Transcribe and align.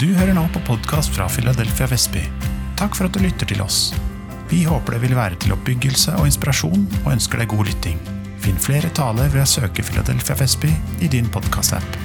Du 0.00 0.06
hører 0.16 0.32
nå 0.32 0.46
på 0.54 0.60
podkast 0.64 1.12
fra 1.12 1.26
Philadelphia 1.28 1.84
Vestby. 1.90 2.22
Takk 2.80 2.94
for 2.96 3.10
at 3.10 3.12
du 3.12 3.20
lytter 3.20 3.44
til 3.44 3.58
oss. 3.60 3.90
Vi 4.48 4.62
håper 4.64 4.94
det 4.96 5.02
vil 5.02 5.12
være 5.18 5.36
til 5.36 5.52
oppbyggelse 5.52 6.14
og 6.16 6.30
inspirasjon, 6.30 6.86
og 7.02 7.10
ønsker 7.12 7.42
deg 7.42 7.50
god 7.52 7.68
lytting. 7.68 7.98
Finn 8.40 8.56
flere 8.56 8.88
taler 8.96 9.28
ved 9.34 9.42
å 9.42 9.50
søke 9.50 9.84
Philadelphia 9.84 10.38
Vestby 10.40 10.70
i 11.04 11.10
din 11.12 11.28
podkast-app. 11.34 11.98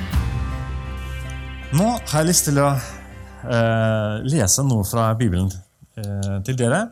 Nå 1.79 1.88
har 1.96 2.12
jeg 2.12 2.28
lyst 2.28 2.50
til 2.50 2.60
å 2.60 2.68
eh, 2.76 4.19
lese 4.35 4.67
noe 4.67 4.83
fra 4.83 5.08
Bibelen 5.15 5.47
eh, 5.47 6.35
til 6.44 6.60
dere. 6.60 6.83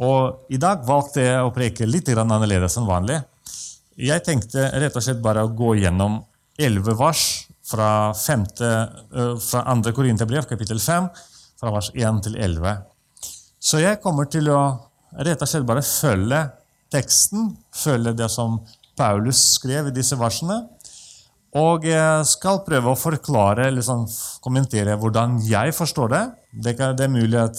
Og 0.00 0.48
I 0.48 0.62
dag 0.64 0.80
valgte 0.88 1.28
jeg 1.28 1.44
å 1.44 1.52
preke 1.52 1.84
litt 1.84 2.08
annerledes 2.16 2.80
enn 2.80 2.88
vanlig. 2.88 3.20
Jeg 4.00 4.24
tenkte 4.24 4.64
rett 4.80 4.96
og 4.96 5.04
slett 5.04 5.20
bare 5.20 5.44
å 5.44 5.52
gå 5.52 5.76
gjennom 5.84 6.22
elleve 6.56 6.96
vers 6.96 7.49
fra, 7.70 7.90
femte, 8.18 8.70
fra 9.46 9.64
andre 9.70 9.92
Korinterbrev, 9.94 10.48
kapittel 10.50 10.80
5, 10.82 11.06
fra 11.60 11.72
vers 11.74 11.90
1 11.94 12.22
til 12.26 12.38
11. 12.40 12.80
Så 13.60 13.82
jeg 13.82 14.00
kommer 14.02 14.26
til 14.32 14.50
å 14.50 14.60
rett 15.20 15.42
og 15.42 15.50
slett 15.50 15.68
bare 15.68 15.84
følge 15.84 16.42
teksten, 16.90 17.54
følge 17.76 18.14
det 18.18 18.30
som 18.32 18.58
Paulus 18.98 19.40
skrev 19.56 19.90
i 19.90 19.94
disse 19.94 20.18
versene. 20.18 20.62
Og 21.58 21.82
jeg 21.88 22.26
skal 22.30 22.60
prøve 22.62 22.92
å 22.92 22.98
forklare, 22.98 23.72
liksom, 23.74 24.04
kommentere 24.42 24.94
hvordan 24.98 25.40
jeg 25.42 25.74
forstår 25.74 26.12
det. 26.12 26.24
Det 26.66 26.76
er 26.78 27.10
mulig 27.10 27.40
at 27.40 27.58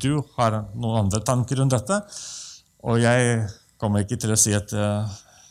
du 0.00 0.16
har 0.36 0.62
noen 0.74 1.04
andre 1.04 1.22
tanker 1.26 1.60
rundt 1.62 1.76
dette. 1.76 2.00
Og 2.82 2.98
jeg 3.02 3.44
kommer 3.80 4.02
ikke 4.02 4.18
til 4.20 4.34
å 4.34 4.38
si 4.38 4.52
at 4.56 4.72
uh, 4.74 5.06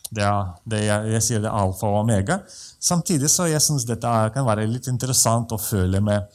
det 0.09 0.25
er, 0.25 0.53
det 0.65 0.79
jeg, 0.83 1.09
jeg, 1.13 1.23
sier 1.25 1.41
det 1.43 1.49
er 1.51 1.57
alfa 1.61 1.89
og 1.89 2.01
omega. 2.03 2.39
Samtidig 2.81 3.29
så 3.29 3.45
jeg 3.49 3.61
synes 3.61 3.85
dette 3.85 4.13
kan 4.33 4.47
være 4.47 4.67
litt 4.69 4.89
interessant 4.89 5.53
å 5.53 5.61
føle 5.61 6.01
med 6.01 6.25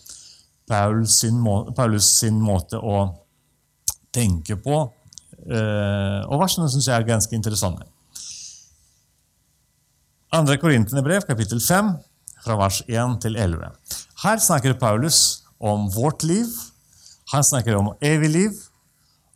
Paulus 0.71 1.19
sin, 1.21 1.41
må, 1.43 1.59
Paulus 1.77 2.07
sin 2.21 2.39
måte 2.41 2.79
å 2.79 3.09
tenke 4.15 4.57
på. 4.63 4.85
Uh, 5.45 6.23
og 6.31 6.39
versene 6.41 6.71
syns 6.73 6.87
jeg 6.89 6.97
er 6.97 7.09
ganske 7.09 7.35
interessante. 7.37 7.89
2. 10.35 10.57
Korinterbrev, 10.63 11.27
kapittel 11.29 11.61
5, 11.63 11.93
fra 12.45 12.57
vers 12.59 12.81
1 12.89 13.19
til 13.23 13.37
11. 13.39 13.75
Her 14.25 14.41
snakker 14.43 14.79
Paulus 14.81 15.45
om 15.63 15.87
vårt 15.95 16.25
liv, 16.27 16.49
han 17.33 17.45
snakker 17.47 17.77
om 17.79 17.93
evig 18.05 18.31
liv, 18.33 18.57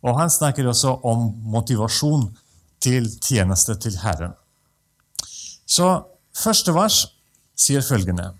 og 0.03 0.17
han 0.19 0.31
snakker 0.31 0.67
også 0.67 0.97
om 1.07 1.29
motivasjon 1.51 2.27
til 2.81 3.07
tjeneste 3.21 3.75
til 3.75 3.97
Herren. 4.01 4.35
Så 5.65 5.87
første 6.35 6.73
vers 6.73 7.03
sier 7.59 7.83
følgende 7.85 8.31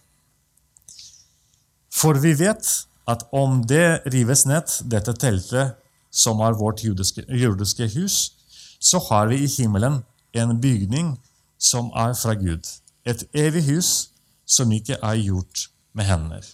For 1.93 2.17
vi 2.23 2.33
vet 2.39 2.67
at 3.09 3.25
om 3.33 3.63
det 3.67 4.01
rives 4.13 4.45
ned, 4.45 4.69
dette 4.89 5.13
teltet 5.13 5.75
som 6.11 6.41
er 6.45 6.57
vårt 6.57 6.83
jordiske, 6.83 7.25
jordiske 7.27 7.89
hus, 7.95 8.33
så 8.79 9.01
har 9.09 9.27
vi 9.27 9.43
i 9.43 9.49
himmelen 9.57 9.99
en 10.33 10.61
bygning 10.61 11.17
som 11.57 11.91
er 11.95 12.13
fra 12.13 12.33
Gud. 12.33 12.63
Et 13.05 13.23
evig 13.33 13.65
hus 13.67 14.09
som 14.45 14.71
ikke 14.71 14.97
er 15.01 15.21
gjort 15.21 15.67
med 15.93 16.05
hender. 16.05 16.45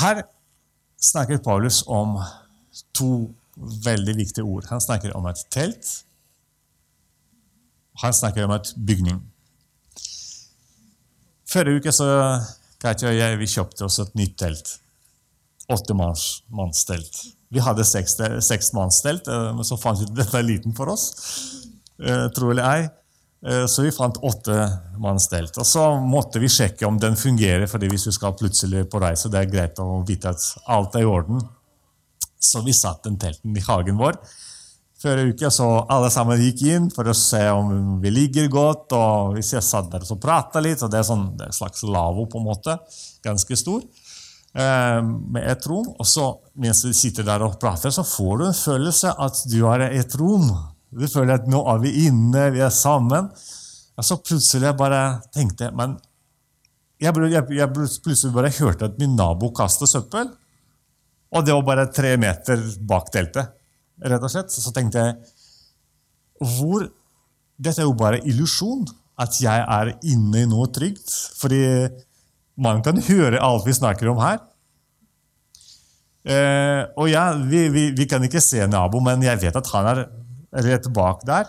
Her 0.00 0.22
snakker 1.00 1.38
Paulus 1.38 1.82
om 1.86 2.18
to 2.94 3.34
veldig 3.60 4.14
viktige 4.16 4.46
ord. 4.46 4.68
Han 4.70 4.80
snakker 4.82 5.16
om 5.16 5.26
et 5.30 5.42
telt. 5.52 5.90
Han 8.02 8.14
snakker 8.16 8.46
om 8.46 8.54
et 8.56 8.72
bygning. 8.76 9.20
Forrige 11.50 11.82
uke 11.82 11.92
så 11.92 12.06
Katja 12.80 13.10
og 13.10 13.18
jeg 13.18 13.36
vi 13.40 13.48
kjøpte 13.50 13.84
oss 13.84 13.98
et 14.00 14.14
nytt 14.16 14.38
telt. 14.40 14.70
Åttemannstelt. 15.70 16.46
manns. 16.50 16.86
Vi 17.50 17.60
hadde 17.60 17.84
seksmannstelt, 17.84 18.46
seks 18.46 18.72
manns 18.72 19.02
telt, 19.04 19.28
eh, 19.28 19.50
men 19.54 19.66
så 19.66 19.76
fant 19.78 19.98
vi 20.00 20.06
ut 20.08 20.14
dette 20.16 20.38
er 20.38 20.46
liten 20.46 20.74
for 20.74 20.88
oss. 20.88 21.10
Eh, 22.00 22.28
tro 22.34 22.50
eller 22.50 22.64
ei. 22.64 22.88
Eh, 23.46 23.66
så 23.66 23.84
vi 23.84 23.92
fant 23.92 24.16
åttemannstelt. 24.16 25.56
manns. 25.56 25.58
Og 25.58 25.66
så 25.66 25.84
måtte 26.00 26.40
vi 26.40 26.48
sjekke 26.48 26.86
om 26.86 26.98
den 26.98 27.16
fungerer, 27.16 27.66
fordi 27.66 27.88
hvis 27.88 28.06
vi 28.06 28.12
skal 28.16 28.36
plutselig 28.38 28.86
på 28.90 29.00
reise, 29.02 29.28
det 29.28 29.40
er 29.40 29.52
greit 29.52 29.78
å 29.82 30.04
vite 30.06 30.32
at 30.32 30.46
alt 30.66 30.94
er 30.94 31.04
i 31.04 31.10
orden. 31.10 31.40
Så 32.40 32.62
vi 32.64 32.72
satte 32.72 33.08
den 33.10 33.18
telten 33.20 33.56
i 33.56 33.64
hagen 33.66 34.00
vår. 34.00 34.16
Før 35.00 35.22
uka, 35.30 35.48
så 35.48 35.66
alle 35.88 36.10
sammen 36.12 36.40
gikk 36.42 36.62
inn 36.68 36.90
for 36.92 37.08
å 37.08 37.16
se 37.16 37.40
om 37.56 38.00
vi 38.02 38.10
ligger 38.12 38.50
godt. 38.52 38.92
og 38.92 39.36
Hvis 39.36 39.54
jeg 39.54 39.64
satt 39.64 39.88
der 39.92 40.04
og 40.04 40.20
prata 40.20 40.60
litt, 40.60 40.82
og 40.84 40.92
det 40.92 41.00
er, 41.00 41.06
sånn, 41.08 41.30
det 41.38 41.46
er 41.46 41.52
en 41.52 41.56
slags 41.56 41.84
lavvo, 41.88 42.26
på 42.28 42.40
en 42.40 42.48
måte, 42.50 42.76
ganske 43.24 43.56
stor, 43.56 43.80
eh, 44.52 45.00
med 45.00 45.46
et 45.48 45.68
rom. 45.72 45.88
Og 45.96 46.08
så 46.08 46.26
mens 46.60 46.82
du 46.84 46.92
sitter 46.96 47.24
der 47.24 47.46
og 47.46 47.56
prater, 47.62 47.94
så 47.94 48.04
får 48.04 48.34
du 48.36 48.44
en 48.50 48.60
følelse 48.60 49.14
at 49.16 49.40
du 49.48 49.62
har 49.64 49.86
et 49.88 50.20
rom 50.20 50.50
Du 50.90 51.04
føler 51.06 51.36
at 51.38 51.44
nå 51.46 51.60
er 51.70 51.76
vi 51.84 51.90
inne, 52.08 52.48
vi 52.50 52.60
er 52.66 52.72
sammen. 52.74 53.28
Og 53.94 54.04
så 54.04 54.16
plutselig 54.18 54.72
bare 54.74 55.20
tenkte 55.30 55.68
men 55.70 55.94
jeg, 57.00 57.14
jeg, 57.30 57.44
jeg 57.56 57.72
plutselig 57.72 58.32
bare 58.34 58.50
hørte 58.58 58.88
at 58.90 58.98
min 59.00 59.14
nabo 59.16 59.52
kastet 59.56 59.88
søppel. 59.88 60.32
Og 61.30 61.46
det 61.46 61.54
var 61.54 61.66
bare 61.66 61.90
tre 61.94 62.16
meter 62.18 62.62
bak 62.86 63.10
teltet. 63.14 63.52
rett 64.02 64.22
og 64.22 64.32
slett. 64.32 64.50
Så 64.50 64.72
tenkte 64.72 64.98
jeg 64.98 65.14
hvor, 66.40 66.88
Dette 67.60 67.82
er 67.82 67.88
jo 67.88 67.94
bare 67.94 68.22
illusjon. 68.24 68.86
At 69.20 69.36
jeg 69.36 69.64
er 69.68 69.92
inne 70.08 70.42
i 70.42 70.48
noe 70.48 70.70
trygt. 70.72 71.12
Fordi 71.38 71.60
man 72.60 72.82
kan 72.82 73.00
høre 73.04 73.40
alt 73.40 73.66
vi 73.66 73.76
snakker 73.76 74.10
om 74.12 74.20
her. 74.22 74.40
Eh, 76.20 76.82
og 77.00 77.08
ja, 77.08 77.30
vi, 77.32 77.68
vi, 77.72 77.86
vi, 77.96 78.06
kan 78.08 78.24
ikke 78.24 78.42
se 78.44 78.66
nabo, 78.68 79.00
men 79.00 79.22
jeg 79.24 79.40
vet 79.40 79.56
at 79.56 79.70
han 79.72 79.88
er 79.88 80.02
rett 80.66 80.88
bak 80.92 81.24
der. 81.28 81.48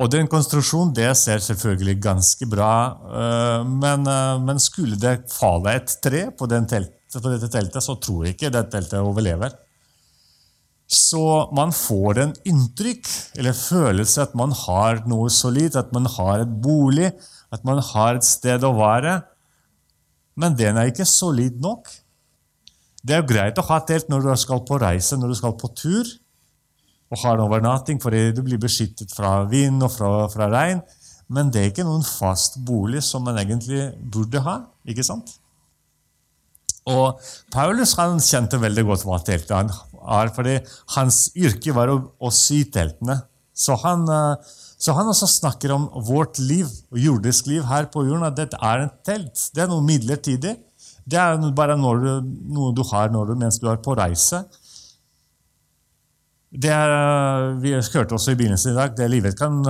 Og 0.00 0.08
den 0.10 0.30
konstruksjonen 0.32 0.94
det 0.96 1.10
ser 1.20 1.42
selvfølgelig 1.44 1.98
ganske 2.02 2.48
bra 2.48 2.72
eh, 3.04 3.66
men, 3.68 4.06
eh, 4.08 4.38
men, 4.42 4.62
skulle 4.62 4.96
det 4.98 5.28
falle 5.30 5.76
et 5.76 5.92
tre 6.02 6.24
på, 6.32 6.48
den 6.50 6.66
teltet, 6.70 6.96
på, 7.18 7.32
dette 7.32 7.50
teltet, 7.50 7.82
så 7.82 7.96
tror 7.98 8.26
jeg 8.26 8.36
ikke 8.36 8.52
det 8.54 8.68
teltet 8.70 9.02
overlever. 9.02 9.56
Så 10.90 11.22
man 11.54 11.70
får 11.74 12.18
en 12.18 12.32
inntrykk 12.50 13.08
eller 13.38 13.54
følelse 13.54 14.24
at 14.24 14.32
man 14.38 14.54
har 14.64 15.04
noe 15.10 15.30
solid, 15.30 15.76
at 15.78 15.92
man 15.94 16.06
har 16.18 16.42
et 16.42 16.54
bolig, 16.62 17.12
at 17.50 17.66
man 17.66 17.82
har 17.92 18.18
et 18.18 18.26
sted 18.26 18.62
å 18.66 18.72
være. 18.78 19.20
Men 20.38 20.56
den 20.58 20.78
er 20.78 20.90
ikke 20.90 21.06
solid 21.06 21.60
nok. 21.62 21.90
Det 23.06 23.16
er 23.16 23.26
greit 23.26 23.58
å 23.58 23.66
ha 23.70 23.78
telt 23.86 24.10
når 24.10 24.26
du 24.26 24.32
skal 24.38 24.64
på 24.66 24.78
reise, 24.82 25.18
når 25.18 25.32
du 25.32 25.38
skal 25.38 25.56
på 25.58 25.70
tur 25.78 26.10
og 27.10 27.18
har 27.24 27.42
overnatting 27.42 27.98
fordi 28.02 28.28
du 28.34 28.42
blir 28.46 28.60
beskyttet 28.62 29.10
fra 29.14 29.40
vind 29.50 29.82
og 29.82 29.90
fra, 29.94 30.10
fra 30.30 30.46
regn. 30.52 30.82
Men 31.30 31.50
det 31.50 31.62
er 31.62 31.70
ikke 31.70 31.86
noen 31.86 32.06
fast 32.06 32.58
bolig 32.66 33.02
som 33.06 33.24
man 33.26 33.38
egentlig 33.38 33.88
burde 34.14 34.42
ha. 34.46 34.56
ikke 34.86 35.06
sant? 35.06 35.39
Og 36.90 37.20
Paulus 37.54 37.94
han 37.98 38.20
kjente 38.22 38.60
veldig 38.60 38.86
godt 38.88 39.06
hva 39.06 39.20
teltet 39.24 39.56
han 39.56 39.70
er, 40.00 40.32
fordi 40.34 40.56
hans 40.96 41.28
yrke 41.38 41.74
var 41.76 41.92
å, 41.92 41.98
å 42.18 42.32
sy 42.34 42.64
teltene. 42.72 43.20
Så 43.60 43.76
han, 43.82 44.06
eh, 44.08 44.56
så 44.80 44.94
han, 44.96 45.10
også 45.12 45.28
snakker 45.28 45.74
om 45.74 45.86
vårt 46.08 46.40
liv, 46.40 46.68
jordisk 46.96 47.50
liv 47.50 47.66
her 47.68 47.90
på 47.92 48.06
jorden, 48.06 48.26
at 48.30 48.38
dette 48.38 48.58
er 48.60 48.86
en 48.86 48.92
telt. 49.06 49.50
Det 49.54 49.64
er 49.64 49.70
noe 49.70 49.84
midlertidig. 49.84 50.56
Det 51.10 51.18
er 51.20 51.40
bare 51.56 51.76
du, 51.76 52.10
noe 52.54 52.72
du 52.76 52.82
har 52.92 53.10
du, 53.12 53.34
mens 53.34 53.58
du 53.60 53.68
er 53.70 53.80
på 53.82 53.96
reise. 53.98 54.44
Det 56.50 56.70
er, 56.72 56.96
eh, 56.96 57.48
vi 57.62 57.74
hørte 57.76 58.16
også 58.16 58.32
i 58.32 58.38
begynnelsen 58.40 58.72
i 58.72 58.78
dag 58.78 58.96
det 58.96 59.10
livet 59.10 59.38
kan 59.38 59.60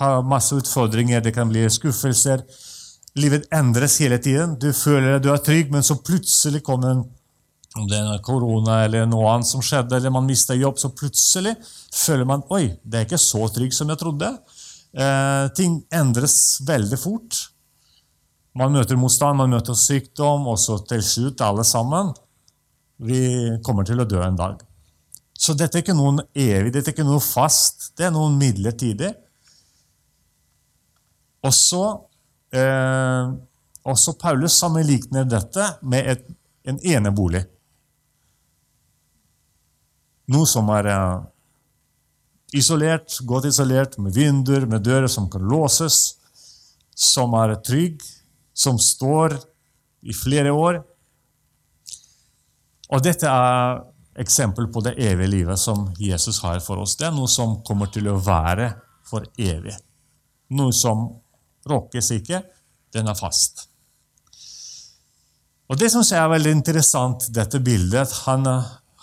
ha 0.00 0.10
masse 0.22 0.54
utfordringer, 0.56 1.20
det 1.20 1.34
kan 1.34 1.48
bli 1.50 1.64
skuffelser. 1.68 2.44
Livet 3.18 3.48
endres 3.54 3.98
hele 3.98 4.20
tiden. 4.22 4.54
Du 4.60 4.70
føler 4.76 5.16
at 5.16 5.24
du 5.24 5.32
er 5.32 5.42
trygg, 5.42 5.72
men 5.72 5.82
så 5.82 5.98
plutselig 5.98 6.62
kommer 6.66 6.94
en 6.94 7.08
om 7.78 7.86
det 7.86 8.00
er 8.02 8.22
korona 8.26 8.80
eller 8.82 9.04
noe 9.06 9.28
annet 9.30 9.46
som 9.46 9.62
skjedde, 9.62 9.94
eller 9.94 10.10
man 10.10 10.26
mister 10.26 10.58
jobb, 10.58 10.78
så 10.80 10.90
plutselig 10.90 11.52
føler 11.94 12.26
man 12.26 12.42
oi, 12.50 12.64
det 12.82 12.98
er 12.98 13.06
ikke 13.06 13.20
så 13.22 13.44
trygg 13.54 13.74
som 13.76 13.92
jeg 13.92 14.00
trodde. 14.00 14.30
Eh, 14.90 15.44
ting 15.54 15.76
endres 15.94 16.34
veldig 16.66 16.98
fort. 16.98 17.38
Man 18.58 18.74
møter 18.74 18.98
motstand, 18.98 19.38
man 19.38 19.54
møter 19.54 19.78
sykdom, 19.78 20.48
og 20.50 20.58
så 20.58 20.80
til 20.90 21.04
slutt, 21.06 21.44
alle 21.46 21.64
sammen 21.64 22.10
Vi 23.00 23.20
kommer 23.64 23.86
til 23.86 24.02
å 24.02 24.04
dø 24.04 24.18
en 24.20 24.36
dag. 24.36 24.58
Så 25.32 25.54
dette 25.56 25.78
er 25.78 25.84
ikke 25.84 25.94
noe 25.96 26.26
evig, 26.34 26.72
dette 26.74 26.90
er 26.90 26.92
ikke 26.92 27.06
noe 27.06 27.22
fast. 27.24 27.94
Det 27.96 28.04
er 28.04 28.12
noe 28.12 28.28
midlertidig. 28.34 29.14
Og 31.46 31.54
så 31.56 31.84
eh, 32.54 33.32
også 33.90 34.16
Paulus 34.20 34.58
sammenligner 34.60 35.26
dette 35.28 35.66
med 35.82 36.10
et, 36.14 36.24
en 36.68 36.78
enebolig. 36.84 37.44
Noe 40.30 40.46
som 40.46 40.68
er 40.74 40.90
eh, 40.92 41.18
isolert, 42.60 43.16
godt 43.26 43.50
isolert, 43.50 43.98
med 43.98 44.14
vinduer, 44.14 44.66
med 44.66 44.84
dører 44.86 45.10
som 45.10 45.28
kan 45.30 45.42
låses, 45.46 46.16
som 46.94 47.34
er 47.38 47.56
trygg, 47.66 48.02
som 48.54 48.78
står 48.78 49.38
i 50.02 50.14
flere 50.16 50.52
år. 50.52 50.82
Og 52.90 53.02
dette 53.04 53.30
er 53.30 53.80
eksempel 54.20 54.66
på 54.72 54.82
det 54.84 54.96
evige 54.98 55.30
livet 55.30 55.60
som 55.60 55.88
Jesus 55.98 56.40
har 56.44 56.60
for 56.64 56.82
oss. 56.82 56.96
Det 56.98 57.08
er 57.08 57.14
noe 57.14 57.30
som 57.30 57.60
kommer 57.66 57.90
til 57.92 58.10
å 58.10 58.18
være 58.20 58.72
for 59.06 59.26
evig. 59.38 59.76
Noe 60.58 60.74
som 60.74 61.06
rokkes 61.68 62.12
ikke. 62.16 62.42
Den 62.94 63.10
er 63.10 63.18
fast. 63.18 63.66
Og 65.70 65.78
Det 65.78 65.92
jeg 65.92 66.18
er 66.18 66.28
veldig 66.28 66.50
interessant, 66.50 67.28
dette 67.30 67.60
bildet. 67.60 68.10
han, 68.26 68.46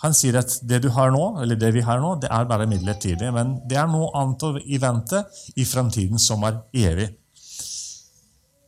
han, 0.02 0.14
sier 0.14 0.36
at 0.36 0.58
det 0.62 0.82
du 0.82 0.90
har 0.90 1.10
nå, 1.10 1.40
eller 1.40 1.56
det 1.56 1.72
vi 1.72 1.80
har 1.80 1.98
nå, 2.00 2.16
det 2.20 2.28
er 2.30 2.44
bare 2.44 2.66
midlertidig. 2.66 3.32
Men 3.32 3.56
det 3.68 3.78
er 3.78 3.88
noe 3.88 4.10
annet 4.14 4.60
i 4.66 4.76
vente 4.76 5.24
i 5.56 5.64
fremtiden 5.64 6.18
som 6.18 6.44
er 6.44 6.60
evig. 6.74 7.08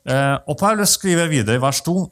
Eh, 0.08 0.36
og 0.48 0.56
Paulus 0.56 0.96
skriver 0.96 1.28
videre 1.28 1.58
i 1.58 1.62
vers 1.62 1.82
2.: 1.84 2.08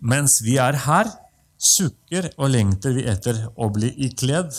Mens 0.00 0.40
vi 0.42 0.56
er 0.56 0.78
her, 0.86 1.10
sukker 1.58 2.30
og 2.38 2.50
lengter 2.54 2.94
vi 2.96 3.04
etter 3.04 3.44
å 3.56 3.68
bli 3.74 3.90
ikledd 4.08 4.54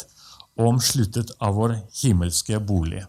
og 0.60 0.76
omsluttet 0.76 1.32
av 1.42 1.56
vår 1.56 1.80
himmelske 2.04 2.60
bolig. 2.60 3.02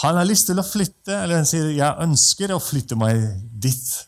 Han 0.00 0.16
har 0.16 0.28
lyst 0.28 0.48
til 0.48 0.60
å 0.60 0.64
flytte, 0.64 1.12
eller 1.12 1.42
han 1.42 1.48
sier 1.48 1.72
'jeg 1.76 2.04
ønsker 2.04 2.52
å 2.54 2.62
flytte 2.62 2.96
meg 2.96 3.20
dit'. 3.60 4.06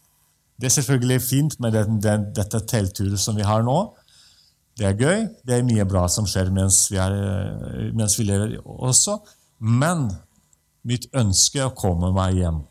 Det 0.58 0.66
er 0.66 0.76
selvfølgelig 0.80 1.20
fint 1.22 1.60
med 1.60 1.72
den, 1.72 2.00
den, 2.00 2.32
dette 2.32 2.60
teltturet 2.60 3.20
som 3.20 3.36
vi 3.36 3.42
har 3.42 3.62
nå. 3.62 3.94
Det 4.78 4.86
er 4.86 4.96
gøy. 4.96 5.28
Det 5.44 5.56
er 5.56 5.66
mye 5.66 5.84
bra 5.84 6.06
som 6.08 6.26
skjer 6.28 6.50
mens 6.54 6.86
vi, 6.90 6.96
er, 6.96 7.92
mens 7.92 8.16
vi 8.18 8.24
lever 8.24 8.56
også. 8.64 9.18
Men 9.58 10.08
mitt 10.86 11.08
ønske 11.14 11.60
er 11.60 11.68
å 11.68 11.76
komme 11.76 12.12
meg 12.14 12.38
hjem. 12.40 12.62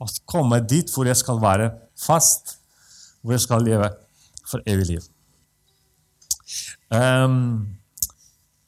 Å 0.00 0.06
komme 0.26 0.60
dit 0.60 0.90
hvor 0.90 1.06
jeg 1.06 1.16
skal 1.16 1.38
være 1.42 1.70
fast, 1.96 2.56
hvor 3.22 3.36
jeg 3.36 3.44
skal 3.44 3.62
leve 3.62 3.92
for 4.48 4.64
evig 4.66 4.88
liv. 4.94 5.06
Um, 6.90 7.78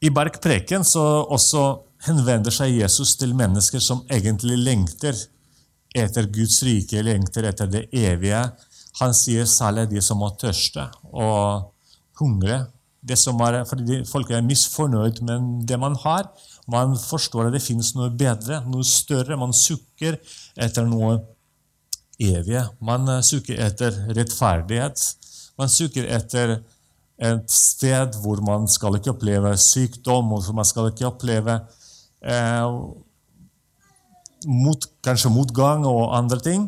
I 0.00 0.10
Bergpreken 0.10 0.84
så 0.86 1.02
også 1.24 1.85
henvender 2.04 2.52
seg 2.54 2.76
Jesus 2.76 3.16
til 3.16 3.34
mennesker 3.36 3.82
som 3.82 4.04
egentlig 4.12 4.58
lengter 4.60 5.16
etter 5.96 6.28
Guds 6.32 6.60
rike, 6.66 7.02
lengter 7.02 7.48
etter 7.48 7.70
det 7.70 7.86
evige. 7.96 8.42
Han 9.00 9.14
sier 9.16 9.48
særlig 9.48 9.88
de 9.90 10.02
som 10.04 10.22
er 10.24 10.34
tørste 10.40 10.88
og 11.12 11.72
hungre. 12.20 12.66
Det 13.06 13.18
som 13.20 13.40
er, 13.44 13.60
fordi 13.68 14.02
Folk 14.08 14.30
er 14.34 14.44
misfornøyd 14.44 15.22
med 15.22 15.66
det 15.68 15.78
man 15.78 15.96
har. 16.02 16.28
Man 16.68 16.96
forstår 16.98 17.48
at 17.48 17.54
det 17.54 17.62
finnes 17.62 17.92
noe 17.94 18.10
bedre, 18.10 18.62
noe 18.66 18.84
større. 18.84 19.38
Man 19.38 19.54
sukker 19.54 20.18
etter 20.56 20.88
noe 20.88 21.20
evige. 22.18 22.64
Man 22.80 23.06
sukker 23.22 23.60
etter 23.68 23.94
rettferdighet. 24.16 25.04
Man 25.56 25.70
sukker 25.70 26.08
etter 26.16 26.58
et 27.16 27.48
sted 27.52 28.18
hvor 28.20 28.42
man 28.44 28.66
skal 28.68 28.98
ikke 28.98 29.14
oppleve 29.14 29.54
sykdom, 29.60 30.34
og 30.36 30.50
man 30.56 30.66
skal 30.68 30.90
ikke 30.90 31.08
oppleve 31.08 31.60
eh, 32.26 32.66
mot, 34.46 34.88
kanskje 35.06 35.32
motgang 35.32 35.86
og 35.88 36.16
andre 36.16 36.40
ting. 36.42 36.66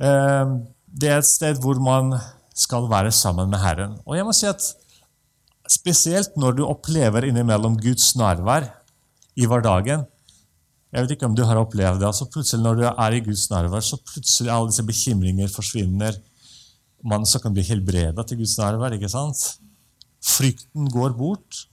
Eh, 0.00 0.54
det 0.92 1.10
er 1.10 1.20
et 1.20 1.28
sted 1.28 1.60
hvor 1.62 1.80
man 1.82 2.14
skal 2.54 2.88
være 2.90 3.12
sammen 3.14 3.50
med 3.50 3.62
Herren. 3.62 3.98
Og 4.06 4.16
jeg 4.18 4.28
må 4.28 4.36
si 4.36 4.48
at 4.50 4.72
Spesielt 5.72 6.34
når 6.36 6.56
du 6.58 6.64
opplever 6.66 7.24
innimellom 7.28 7.76
Guds 7.80 8.10
nærvær 8.18 8.66
i 9.38 9.46
hverdagen. 9.48 10.04
Jeg 10.92 11.04
vet 11.04 11.14
ikke 11.14 11.28
om 11.30 11.36
du 11.38 11.44
har 11.48 11.60
opplevd 11.60 12.02
det. 12.02 12.08
altså 12.10 12.26
plutselig 12.28 12.62
Når 12.62 12.74
du 12.74 12.82
er 12.90 13.16
i 13.16 13.22
Guds 13.24 13.48
nærvær, 13.50 13.80
så 13.80 13.96
plutselig 13.96 14.52
alle 14.52 14.68
disse 14.68 14.84
bekymringer 14.84 15.48
forsvinner. 15.48 16.18
Man 17.04 17.24
så 17.26 17.40
kan 17.40 17.54
bli 17.54 17.64
helbreda 17.64 18.22
til 18.26 18.42
Guds 18.42 18.58
nærvær. 18.58 18.92
ikke 18.92 19.08
sant? 19.08 19.58
Frykten 20.22 20.90
går 20.90 21.16
bort. 21.16 21.66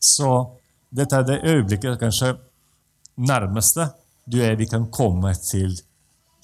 Så 0.00 0.55
dette 0.90 1.16
er 1.16 1.26
det 1.26 1.42
øyeblikket 1.44 1.98
kanskje 2.00 2.34
nærmeste 3.16 3.90
du 4.26 4.40
er 4.42 4.56
vi 4.58 4.66
kan 4.66 4.88
komme 4.90 5.32
til 5.38 5.76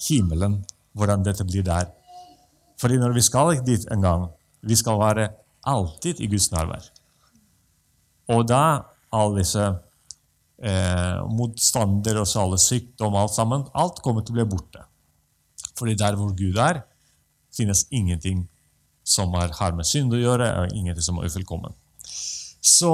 himmelen, 0.07 0.61
hvordan 0.95 1.23
dette 1.25 1.43
blir 1.43 1.65
der. 1.67 1.89
Fordi 2.79 2.97
når 2.99 3.15
vi 3.15 3.21
skal 3.21 3.59
dit 3.65 3.85
en 3.91 4.01
gang, 4.01 4.27
vi 4.61 4.75
skal 4.75 4.99
være 4.99 5.29
alltid 5.67 6.19
i 6.19 6.29
Guds 6.31 6.51
nærvær. 6.51 6.87
Og 8.31 8.47
da 8.47 8.63
alle 9.13 9.41
disse 9.41 9.63
eh, 10.63 11.19
motstander 11.27 12.21
og 12.21 12.27
alle 12.39 12.59
sykdom 12.59 13.15
alt 13.19 13.35
sammen, 13.35 13.67
alt 13.75 13.99
kommer 14.03 14.23
til 14.23 14.35
å 14.35 14.39
bli 14.39 14.49
borte. 14.55 14.85
Fordi 15.77 15.95
der 15.99 16.15
hvor 16.15 16.31
Gud 16.37 16.59
er, 16.59 16.83
finnes 17.53 17.85
ingenting 17.91 18.47
som 19.03 19.33
har 19.35 19.75
med 19.75 19.85
synd 19.85 20.15
å 20.15 20.21
gjøre, 20.21 20.47
og 20.63 20.75
ingenting 20.75 21.03
som 21.03 21.19
er 21.19 21.27
ufullkommen. 21.27 21.75
Så 22.63 22.93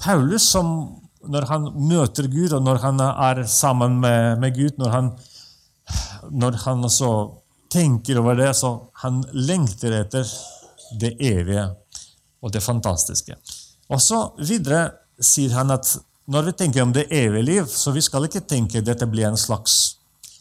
Paulus, 0.00 0.48
som, 0.48 0.70
når 1.28 1.46
han 1.50 1.68
møter 1.76 2.28
Gud, 2.32 2.54
og 2.56 2.64
når 2.64 2.80
han 2.84 3.02
er 3.04 3.44
sammen 3.50 3.98
med, 4.00 4.40
med 4.40 4.56
Gud, 4.56 4.78
når 4.80 4.94
han, 4.94 5.10
når 6.30 6.58
han 6.64 6.86
tenker 7.70 8.18
over 8.18 8.38
det, 8.38 8.52
så 8.56 8.74
han 9.04 9.22
lengter 9.32 10.00
etter 10.00 10.26
det 11.00 11.14
evige 11.22 11.68
og 12.40 12.52
det 12.52 12.62
fantastiske. 12.64 13.36
Og 13.90 14.00
så 14.02 14.22
videre 14.38 14.88
sier 15.20 15.54
han 15.54 15.70
at 15.74 15.86
når 16.30 16.46
vi 16.46 16.52
tenker 16.58 16.82
om 16.82 16.92
det 16.94 17.08
evige 17.10 17.46
liv, 17.46 17.66
så 17.66 17.92
vi 17.92 18.02
skal 18.04 18.26
ikke 18.26 18.46
tenke 18.46 18.80
at 18.80 18.86
dette 18.86 19.06
blir 19.10 19.28
en 19.28 19.38
slags 19.38 19.96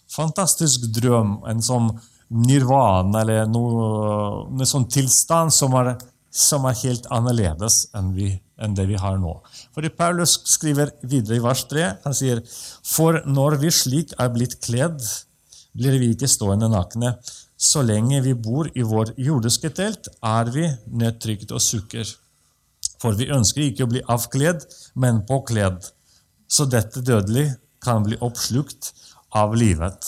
fantastisk 0.10 0.88
drøm, 0.94 1.40
en 1.50 1.62
sånn 1.62 1.90
nirvana 2.30 3.24
eller 3.24 3.50
noe, 3.50 4.46
noe 4.54 4.68
sånn 4.70 4.86
tilstand 4.90 5.54
som 5.54 5.74
er, 5.82 5.96
som 6.30 6.68
er 6.70 6.78
helt 6.84 7.10
annerledes 7.14 7.88
enn, 7.98 8.14
vi, 8.14 8.36
enn, 8.62 8.76
det 8.78 8.86
vi 8.90 9.00
har 9.00 9.18
nå. 9.22 9.34
Fordi 9.76 9.92
Paulus 9.96 10.38
skriver 10.52 10.94
videre 11.02 11.40
i 11.40 11.44
vers 11.44 11.66
3. 11.72 11.86
Han 12.06 12.16
sier 12.16 12.42
For 12.86 13.22
når 13.26 13.60
vi 13.64 13.74
slik 13.74 14.16
er 14.20 14.32
blitt 14.34 14.60
kledd, 14.66 15.02
blir 15.78 16.00
vi 16.02 16.14
ikke 16.14 16.30
stående 16.30 16.70
nakne. 16.72 17.16
Så 17.60 17.84
lenge 17.84 18.22
vi 18.24 18.34
bor 18.34 18.70
i 18.72 18.86
vår 18.88 19.14
jordiske 19.20 19.72
telt, 19.76 20.08
er 20.24 20.52
vi 20.54 20.68
nedtrykt 21.02 21.52
og 21.52 21.64
sukker. 21.64 22.08
For 23.00 23.16
vi 23.20 23.30
ønsker 23.36 23.66
ikke 23.66 23.86
å 23.86 23.92
bli 23.92 24.04
avkledd, 24.12 24.64
men 25.00 25.24
påkledd, 25.28 25.84
så 26.50 26.66
dette 26.68 27.04
dødelige 27.06 27.58
kan 27.84 28.04
bli 28.04 28.18
oppslukt 28.24 28.94
av 29.36 29.56
livet. 29.60 30.08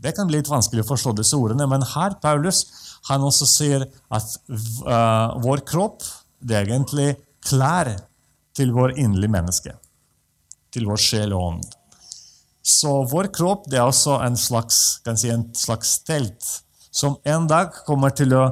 Det 0.00 0.14
kan 0.16 0.28
bli 0.28 0.38
litt 0.40 0.48
vanskelig 0.48 0.84
å 0.84 0.90
forstå 0.92 1.16
disse 1.18 1.36
ordene, 1.36 1.66
men 1.68 1.84
her 1.94 2.16
Paulus 2.22 2.64
han 3.08 3.24
også 3.24 3.48
sier 3.48 3.86
at 4.12 4.36
uh, 4.52 5.36
vår 5.40 5.64
kropp 5.68 6.04
det 6.40 6.56
er 6.56 6.68
egentlig 6.68 7.14
klær 7.46 7.94
til 8.56 8.72
vår 8.74 8.96
inderlige 8.98 9.32
menneske. 9.32 9.76
Til 10.70 10.86
vår 10.88 11.00
sjel 11.00 11.34
og 11.36 11.46
ånd. 11.52 11.68
Så 12.62 12.92
vår 13.10 13.30
kropp 13.34 13.70
er 13.72 13.86
også 13.86 14.18
en 14.24 14.36
slags, 14.38 15.00
si, 15.16 15.30
en 15.32 15.48
slags 15.56 15.98
telt 16.06 16.44
som 16.90 17.16
en 17.24 17.46
dag 17.48 17.72
kommer 17.86 18.12
til 18.14 18.34
å 18.36 18.44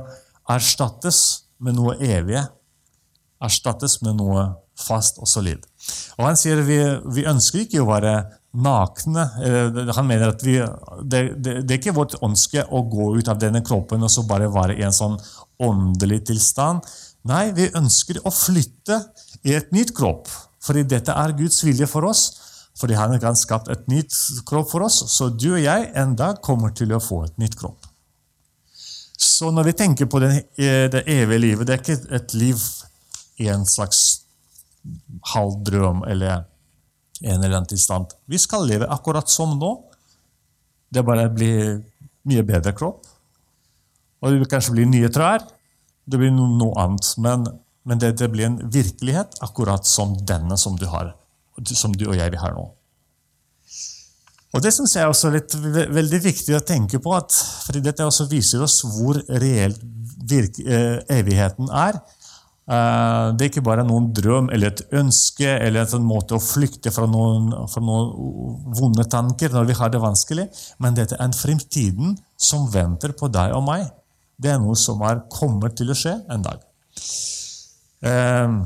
erstattes 0.48 1.20
med 1.62 1.76
noe 1.76 1.96
evige. 2.00 2.46
Erstattes 3.44 3.98
med 4.02 4.16
noe 4.18 4.48
fast 4.78 5.18
og 5.18 5.28
solid. 5.28 5.64
Og 6.18 6.26
Han 6.26 6.38
sier 6.38 6.62
vi, 6.66 6.78
vi 7.14 7.26
ønsker 7.28 7.64
ikke 7.64 7.82
å 7.82 7.88
være 7.90 8.14
nakne. 8.58 9.26
Han 9.96 10.08
mener 10.08 10.32
at 10.32 10.44
vi, 10.46 10.56
det, 11.02 11.22
det, 11.36 11.58
det, 11.64 11.74
er 11.74 11.80
ikke 11.80 11.96
vårt 11.98 12.16
ønske 12.24 12.64
å 12.64 12.84
gå 12.88 13.10
ut 13.18 13.30
av 13.30 13.40
denne 13.42 13.62
kroppen 13.66 14.02
og 14.02 14.12
så 14.12 14.24
bare 14.28 14.50
være 14.52 14.78
i 14.78 14.86
en 14.86 14.94
sånn 14.94 15.18
åndelig 15.62 16.24
tilstand. 16.30 16.86
Nei, 17.26 17.50
vi 17.56 17.66
ønsker 17.76 18.20
å 18.22 18.30
flytte 18.32 19.00
i 19.42 19.56
et 19.58 19.72
nytt 19.74 19.94
kropp. 19.96 20.28
Fordi 20.62 20.84
dette 20.88 21.14
er 21.14 21.34
Guds 21.38 21.62
vilje 21.64 21.88
for 21.90 22.06
oss. 22.08 22.28
Fordi 22.78 22.94
han 22.94 23.14
har 23.18 23.34
skapt 23.38 23.70
et 23.72 23.88
nytt 23.90 24.14
kropp 24.46 24.70
for 24.70 24.86
oss. 24.86 25.00
Så 25.10 25.30
du 25.34 25.50
og 25.54 25.62
jeg 25.62 25.90
en 25.98 26.14
dag 26.18 26.38
kommer 26.44 26.74
til 26.76 26.94
å 26.94 27.02
få 27.02 27.24
et 27.26 27.38
nytt 27.42 27.58
kropp. 27.58 27.88
Så 29.18 29.50
når 29.50 29.70
vi 29.70 29.78
tenker 29.80 30.06
på 30.06 30.20
det, 30.22 30.30
eh, 30.58 30.86
det 30.90 31.02
evige 31.06 31.42
livet, 31.42 31.66
det 31.66 31.74
er 31.74 31.82
ikke 31.82 32.14
et 32.14 32.34
liv 32.34 32.62
i 33.38 33.48
en 33.50 33.66
slags 33.66 34.22
halv 35.34 35.58
drøm 35.66 36.04
eller 36.06 36.44
en 37.22 37.42
eller 37.42 37.56
annen 37.56 37.66
tilstand. 37.66 38.14
Vi 38.26 38.38
skal 38.38 38.66
leve 38.66 38.86
akkurat 38.86 39.28
som 39.28 39.58
nå. 39.58 39.72
Det 40.90 41.04
bare 41.04 41.28
blir 41.30 41.82
mye 42.28 42.44
bedre 42.46 42.72
kropp. 42.72 43.06
Og 44.22 44.30
det 44.30 44.38
vil 44.38 44.50
kanskje 44.50 44.74
bli 44.76 44.86
nye 44.86 45.10
trær. 45.10 45.42
Det 46.08 46.20
blir 46.20 46.32
noe 46.32 46.72
annet. 46.80 47.12
Men, 47.20 47.46
men 47.84 48.00
det, 48.00 48.14
det, 48.20 48.30
blir 48.32 48.48
en 48.48 48.58
virkelighet 48.72 49.38
akkurat 49.44 49.86
som 49.86 50.16
denne 50.28 50.56
som 50.60 50.76
du, 50.80 50.86
har, 50.88 51.12
som 51.68 51.94
du 51.94 52.08
og 52.08 52.16
jeg 52.18 52.40
har 52.40 52.56
nå. 52.56 52.66
Og 54.56 54.62
Det 54.64 54.72
synes 54.72 54.94
jeg 54.96 55.04
er 55.04 55.10
også 55.12 55.30
litt 55.34 55.54
veldig 55.92 56.20
viktig 56.24 56.54
å 56.56 56.64
tenke 56.64 57.00
på, 57.04 57.12
at, 57.12 57.34
fordi 57.66 57.82
dette 57.84 58.06
også 58.06 58.30
viser 58.30 58.62
oss 58.64 58.80
hvor 58.96 59.20
reelt 59.28 59.82
eh, 60.64 61.02
evigheten 61.18 61.68
er. 61.68 62.00
Eh, 62.68 63.26
det 63.36 63.44
er 63.44 63.50
ikke 63.50 63.64
bare 63.64 63.84
noen 63.86 64.10
drøm 64.16 64.48
eller 64.52 64.72
et 64.72 64.82
ønske 64.96 65.48
eller 65.48 65.88
en 65.96 66.08
måte 66.08 66.36
å 66.36 66.42
flykte 66.42 66.92
fra 66.92 67.06
noen, 67.08 67.52
fra 67.68 67.84
noen 67.84 68.72
vonde 68.76 69.04
tanker 69.08 69.52
når 69.52 69.70
vi 69.70 69.76
har 69.78 69.92
det 69.92 70.02
vanskelig, 70.02 70.48
men 70.80 70.96
dette 70.96 71.16
er 71.16 71.28
en 71.28 71.36
fremtiden 71.36 72.18
som 72.36 72.68
venter 72.72 73.12
på 73.16 73.30
deg 73.32 73.52
og 73.56 73.64
meg. 73.68 73.86
Det 74.38 74.52
er 74.52 74.60
noe 74.62 74.76
som 74.78 75.02
er 75.06 75.24
kommer 75.32 75.72
til 75.74 75.90
å 75.90 75.96
skje 75.98 76.14
en 76.30 76.44
dag. 76.44 76.62
Eh, 78.06 78.58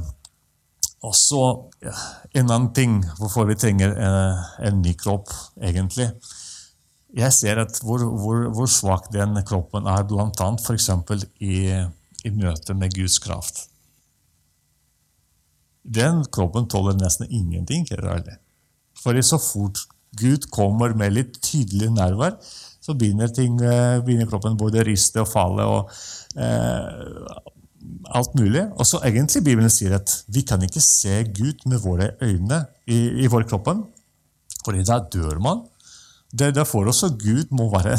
og 1.03 1.15
så 1.19 1.43
en 2.39 2.47
annen 2.47 2.71
ting 2.77 3.01
hvorfor 3.19 3.49
vi 3.49 3.59
trenger 3.59 3.95
en, 3.97 4.19
eh, 4.21 4.45
en 4.69 4.83
ny 4.85 4.93
kropp, 4.95 5.33
egentlig. 5.61 6.11
Jeg 7.13 7.33
ser 7.33 7.59
at 7.61 7.81
hvor, 7.85 8.05
hvor, 8.05 8.47
hvor 8.57 8.69
svak 8.71 9.11
den 9.13 9.37
kroppen 9.45 9.89
er, 9.91 10.05
bl.a. 10.09 10.31
f.eks. 10.57 10.89
I, 11.41 11.57
i 12.25 12.31
møte 12.33 12.77
med 12.79 12.95
Guds 12.95 13.19
kraft. 13.21 13.67
Den 15.83 16.23
kroppen 16.33 16.69
tåler 16.71 16.97
nesten 16.97 17.29
ingenting. 17.29 17.89
For 19.03 19.19
så 19.21 19.41
fort 19.43 19.83
Gud 20.17 20.49
kommer 20.53 20.95
med 20.95 21.17
litt 21.17 21.41
tydelig 21.43 21.91
nerver, 21.97 22.37
så 22.83 22.97
begynner, 22.99 23.31
ting, 23.31 23.61
eh, 23.63 24.01
begynner 24.03 24.29
kroppen 24.31 24.59
både 24.59 24.83
å 24.83 24.87
riste 24.87 25.23
og 25.23 25.31
falle. 25.31 25.67
og 25.67 25.91
eh, 26.37 27.51
alt 28.13 28.35
mulig. 28.39 28.63
Og 28.79 28.87
så 28.87 29.01
egentlig 29.07 29.45
Bibelen 29.47 29.73
sier 29.73 29.97
at 29.97 30.13
vi 30.33 30.45
kan 30.47 30.63
ikke 30.65 30.83
se 30.83 31.23
Gud 31.35 31.65
med 31.71 31.83
våre 31.83 32.13
øyne 32.23 32.65
i, 32.87 33.25
i 33.25 33.31
vår 33.31 33.47
kroppen, 33.51 33.85
for 34.63 34.77
da 34.77 35.01
dør 35.13 35.41
man. 35.43 35.65
Det 36.33 36.49
er 36.49 36.57
derfor 36.57 36.89
også 36.89 37.13
Gud 37.19 37.51
må 37.53 37.69
være 37.73 37.97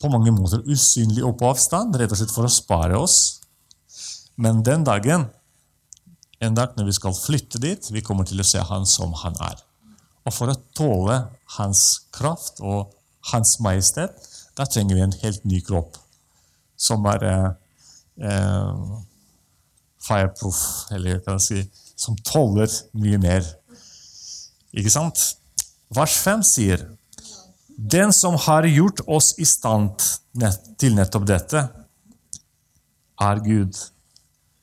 på 0.00 0.08
mange 0.12 0.32
måter 0.32 0.62
usynlig 0.64 1.24
og 1.26 1.36
på 1.40 1.50
avstand, 1.50 1.96
rett 1.98 2.12
og 2.12 2.20
slett 2.20 2.32
for 2.32 2.48
å 2.48 2.52
spare 2.52 2.96
oss. 2.96 3.40
Men 4.40 4.62
den 4.64 4.86
dagen, 4.86 5.26
en 6.40 6.56
dag 6.56 6.76
når 6.78 6.88
vi 6.88 6.96
skal 6.96 7.16
flytte 7.16 7.60
dit, 7.60 7.90
vi 7.92 8.04
kommer 8.04 8.24
til 8.28 8.40
å 8.40 8.46
se 8.46 8.62
Han 8.70 8.86
som 8.88 9.12
Han 9.24 9.36
er. 9.44 9.60
Og 10.24 10.32
for 10.32 10.52
å 10.52 10.56
tåle 10.76 11.18
Hans 11.58 12.06
kraft 12.16 12.62
og 12.64 12.94
Hans 13.32 13.58
majestet, 13.60 14.16
da 14.56 14.64
trenger 14.64 14.96
vi 14.96 15.04
en 15.04 15.18
helt 15.22 15.44
ny 15.44 15.60
kropp 15.64 15.98
som 16.80 17.04
er 17.12 17.24
eh, 17.28 17.50
eh, 18.24 18.94
fireproof, 20.00 20.60
eller 20.96 21.20
kan 21.24 21.36
jeg 21.36 21.44
si, 21.44 21.84
som 22.00 22.16
tåler 22.24 22.70
mye 22.96 23.20
mer. 23.20 23.44
Ikke 24.72 24.92
sant? 24.92 25.20
Vers 25.92 26.16
5 26.24 26.44
sier 26.46 26.86
den 27.80 28.12
som 28.12 28.36
har 28.46 28.68
gjort 28.68 29.02
oss 29.08 29.34
i 29.40 29.46
stand 29.48 30.00
til 30.80 30.96
nettopp 30.96 31.26
dette, 31.28 31.62
er 33.20 33.40
Gud, 33.44 33.76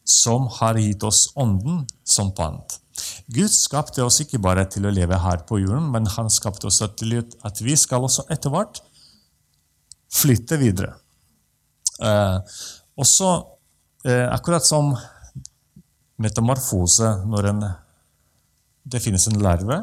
som 0.07 0.47
har 0.59 0.77
gitt 0.81 1.03
oss 1.05 1.27
Ånden 1.37 1.83
som 2.05 2.31
pant. 2.33 2.79
Gud 3.27 3.51
skapte 3.51 4.05
oss 4.05 4.21
ikke 4.23 4.39
bare 4.39 4.63
til 4.71 4.87
å 4.87 4.93
leve 4.93 5.17
her 5.19 5.41
på 5.47 5.59
jorden, 5.59 5.89
men 5.91 6.07
han 6.13 6.31
skapte 6.31 6.69
oss 6.69 6.79
til 6.99 7.17
at 7.19 7.61
vi 7.63 7.75
skal 7.75 8.05
også 8.07 8.27
etter 8.31 8.53
hvert 8.53 8.79
flytte 10.13 10.59
videre. 10.61 10.93
Eh, 11.99 12.37
også 12.95 13.33
eh, 14.07 14.25
akkurat 14.31 14.63
som 14.63 14.93
metamorfose 16.23 17.11
når 17.27 17.51
en, 17.51 17.67
det 18.87 19.03
finnes 19.03 19.27
en 19.27 19.41
larve 19.43 19.81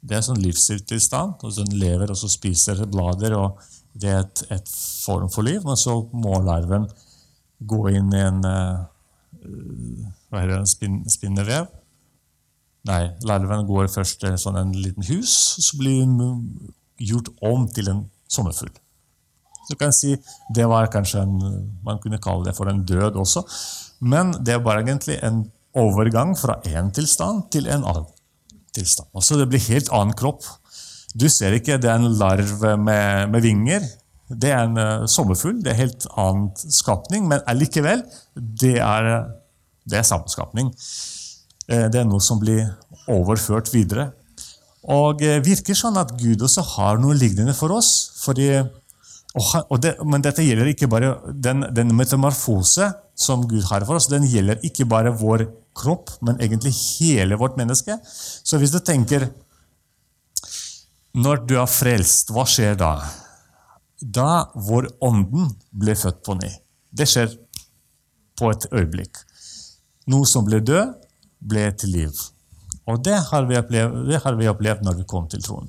det 0.00 0.16
er 0.16 0.24
sånn 0.24 0.40
livstilstand. 0.42 1.42
og 1.42 1.56
Den 1.56 1.74
lever 1.78 2.12
og 2.12 2.18
så 2.20 2.30
spiser 2.30 2.84
blader. 2.90 3.34
og 3.38 3.58
Det 3.92 4.12
er 4.12 4.22
et, 4.22 4.44
et, 4.54 4.74
form 5.04 5.30
for 5.32 5.46
liv. 5.46 5.64
Men 5.66 5.78
så 5.78 6.00
må 6.12 6.38
larven 6.44 6.86
gå 7.58 7.88
inn 7.90 8.12
i 8.14 8.22
en 8.22 8.44
uh, 8.46 8.86
en 10.30 10.68
spin, 10.68 11.00
spinnevev. 11.10 11.66
Nei, 12.88 13.02
larven 13.28 13.66
går 13.68 13.90
først 13.92 14.22
til 14.22 14.36
sånn 14.40 14.56
en 14.56 14.72
liten 14.72 15.04
hus, 15.10 15.32
og 15.58 15.66
så 15.66 15.78
blir 15.80 16.04
den 16.06 16.44
gjort 16.98 17.28
om 17.44 17.66
til 17.72 17.90
en 17.92 18.04
sommerfugl. 18.32 18.72
Så 19.68 19.76
kan 19.76 19.92
si, 19.92 20.14
det 20.56 20.64
var 20.70 20.88
kanskje 20.92 21.26
en, 21.26 21.34
Man 21.84 22.00
kunne 22.00 22.20
kalle 22.24 22.46
det 22.48 22.56
for 22.56 22.70
en 22.70 22.84
død 22.88 23.18
også. 23.20 23.44
Men 24.00 24.32
det 24.44 24.62
var 24.64 24.80
egentlig 24.80 25.18
en 25.22 25.42
overgang 25.76 26.32
fra 26.38 26.56
én 26.64 26.88
tilstand 26.94 27.50
til 27.52 27.68
en 27.68 27.84
annen 27.84 28.08
tilstand. 28.74 29.08
Også 29.12 29.36
det 29.36 29.48
blir 29.50 29.68
helt 29.68 29.92
annen 29.92 30.16
kropp. 30.16 30.46
Du 31.12 31.28
ser 31.28 31.56
ikke 31.56 31.78
det 31.80 31.90
er 31.90 32.00
en 32.00 32.16
larve 32.16 32.76
med, 32.80 33.28
med 33.32 33.44
vinger. 33.44 33.84
Det 34.28 34.50
er 34.52 34.64
en 34.64 34.80
uh, 34.80 35.06
sommerfugl. 35.08 35.60
Det 35.64 35.72
er 35.72 35.82
helt 35.82 36.08
annen 36.16 36.48
skapning, 36.56 37.28
men 37.28 37.44
allikevel, 37.48 38.04
det 38.36 38.76
er, 38.80 39.12
det 39.88 40.00
er 40.00 40.08
samme 40.08 40.32
skapning. 40.32 40.72
Uh, 41.68 41.86
det 41.92 42.02
er 42.02 42.08
noe 42.08 42.22
som 42.24 42.40
blir 42.42 42.64
overført 43.12 43.70
videre. 43.72 44.10
Og 44.88 45.22
uh, 45.24 45.38
virker 45.44 45.76
sånn 45.76 45.98
at 46.00 46.14
Gud 46.20 46.42
også 46.44 46.64
har 46.74 47.00
noe 47.02 47.16
lignende 47.18 47.56
for 47.56 47.76
oss. 47.76 47.92
fordi 48.24 48.52
og 49.38 49.76
det, 49.82 49.92
men 50.08 50.22
dette 50.24 50.42
gjelder 50.42 50.70
ikke 50.72 50.88
bare 50.90 51.12
den, 51.30 51.66
den 51.76 51.92
metamorfose 51.94 52.88
som 53.18 53.44
Gud 53.48 53.66
har 53.68 53.84
for 53.86 53.98
oss. 53.98 54.08
Den 54.10 54.26
gjelder 54.26 54.62
ikke 54.66 54.86
bare 54.88 55.12
vår 55.14 55.44
kropp, 55.78 56.10
men 56.24 56.40
egentlig 56.42 56.72
hele 56.74 57.38
vårt 57.38 57.58
menneske. 57.60 57.98
Så 58.04 58.58
hvis 58.58 58.74
du 58.74 58.80
tenker 58.80 59.28
Når 61.18 61.46
du 61.48 61.56
er 61.58 61.66
frelst, 61.66 62.28
hva 62.30 62.44
skjer 62.46 62.76
da? 62.78 62.92
Da 63.98 64.46
hvor 64.54 64.86
ånden 65.02 65.48
ble 65.72 65.96
født 65.98 66.20
på 66.22 66.36
ny. 66.38 66.50
Det 66.94 67.08
skjer 67.08 67.32
på 68.38 68.50
et 68.52 68.66
øyeblikk. 68.70 69.16
Noe 70.12 70.28
som 70.28 70.46
ble 70.46 70.60
død, 70.62 70.92
ble 71.38 71.68
til 71.78 71.94
liv. 71.94 72.26
Og 72.88 73.02
det 73.04 73.18
har 73.30 73.44
opplevd, 73.60 74.12
har 74.24 74.38
vi 74.38 74.48
opplevd 74.48 74.86
når 74.86 75.00
vi 75.00 75.08
kom 75.08 75.26
til 75.28 75.42
troen. 75.44 75.68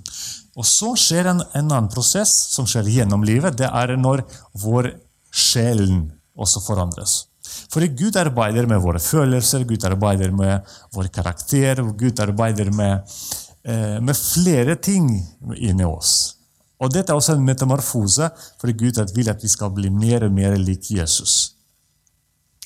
Og 0.59 0.65
så 0.67 0.93
skjer 0.99 1.29
en, 1.31 1.41
en, 1.43 1.67
annen 1.67 1.89
prosess 1.91 2.31
som 2.53 2.67
skjer 2.67 2.87
gjennom 2.99 3.25
livet. 3.27 3.57
Det 3.59 3.67
er 3.67 3.95
når 3.99 4.23
vår 4.59 4.93
sjelen 5.31 6.07
også 6.39 6.63
forandres. 6.63 7.25
Fordi 7.71 7.89
Gud 7.97 8.17
arbeider 8.19 8.67
med 8.69 8.81
våre 8.83 9.01
følelser, 9.03 9.65
Gud 9.67 9.85
arbeider 9.87 10.33
med 10.35 10.67
vår 10.95 11.09
karakter, 11.13 11.81
Gud 11.97 12.19
arbeider 12.23 12.71
med, 12.75 13.15
eh, 13.63 13.99
med 13.99 14.15
flere 14.15 14.75
ting 14.75 15.09
inni 15.55 15.85
oss. 15.85 16.35
Og 16.79 16.93
Dette 16.93 17.11
er 17.11 17.19
også 17.19 17.35
en 17.35 17.43
metamorfose, 17.45 18.29
fordi 18.59 18.73
Gud 18.73 18.99
vil 19.15 19.29
at 19.29 19.43
vi 19.43 19.51
skal 19.51 19.71
bli 19.75 19.89
mer 19.89 20.23
og 20.23 20.31
mer 20.31 20.55
lik 20.57 20.91
Jesus. 20.91 21.58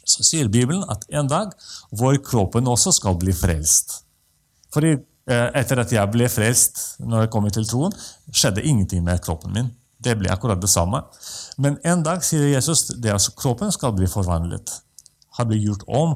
Så 0.04 0.26
sier 0.28 0.52
Bibelen 0.52 0.84
at 0.92 1.06
en 1.16 1.30
dag 1.32 1.54
vår 1.96 2.20
kroppen 2.26 2.68
også 2.68 2.92
skal 2.96 3.18
bli 3.20 3.34
frelst. 3.36 4.02
Fordi 4.74 4.94
eh, 4.96 5.50
etter 5.60 5.84
at 5.84 5.94
jeg 5.94 6.12
ble 6.12 6.28
frelst 6.32 6.84
når 7.04 7.26
jeg 7.26 7.34
kom 7.34 7.50
til 7.54 7.68
troen, 7.70 7.96
skjedde 8.32 8.66
ingenting 8.66 9.04
med 9.06 9.24
kroppen 9.24 9.56
min. 9.56 9.72
Det 10.04 10.18
ble 10.20 10.32
akkurat 10.34 10.60
det 10.60 10.72
samme. 10.72 11.00
Men 11.58 11.78
en 11.88 12.04
dag 12.04 12.26
sier 12.26 12.50
Jesus 12.52 12.90
at 12.92 13.06
altså, 13.14 13.32
kroppen 13.40 13.72
skal 13.72 13.96
bli 13.96 14.10
forvandlet 14.12 14.82
har 15.38 15.50
blitt 15.50 15.66
gjort 15.66 15.86
om 15.88 16.16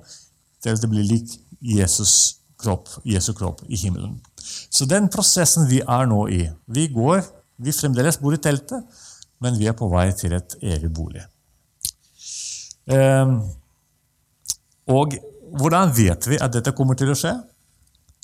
til 0.64 0.74
at 0.74 0.82
det 0.82 0.90
blir 0.92 1.06
lik 1.06 1.38
Jesus 1.62 2.38
kropp, 2.62 2.90
Jesu 3.06 3.34
kropp 3.38 3.64
i 3.68 3.78
himmelen. 3.78 4.18
Så 4.70 4.86
den 4.90 5.10
prosessen 5.14 5.68
vi 5.70 5.82
er 5.82 6.08
nå 6.10 6.24
i 6.34 6.44
Vi 6.66 6.88
går, 6.94 7.22
vi 7.58 7.74
fremdeles 7.74 8.20
bor 8.22 8.34
i 8.34 8.42
teltet, 8.42 8.84
men 9.42 9.58
vi 9.58 9.68
er 9.70 9.78
på 9.78 9.90
vei 9.92 10.10
til 10.18 10.34
et 10.38 10.58
evig 10.62 10.90
bolig. 10.94 11.24
Um, 12.88 13.42
og 14.92 15.18
hvordan 15.58 15.94
vet 15.96 16.28
vi 16.30 16.40
at 16.42 16.54
dette 16.54 16.74
kommer 16.76 16.98
til 17.00 17.12
å 17.12 17.18
skje? 17.18 17.34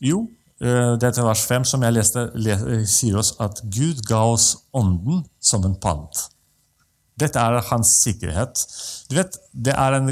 Jo, 0.03 0.25
uh, 0.63 0.93
dette 0.99 1.23
vers 1.23 1.43
5 1.49 1.67
som 1.73 1.83
jeg 1.85 1.95
leste, 1.95 2.27
sier 2.89 3.19
oss 3.19 3.33
at 3.43 3.63
Gud 3.63 4.03
ga 4.07 4.23
oss 4.33 4.51
Ånden 4.75 5.23
som 5.39 5.65
en 5.67 5.75
pant. 5.79 6.23
Dette 7.19 7.39
er 7.39 7.59
hans 7.69 7.91
sikkerhet. 8.01 8.63
Du 9.09 9.15
vet, 9.19 9.37
Det 9.53 9.73
er 9.73 9.99
en 9.99 10.09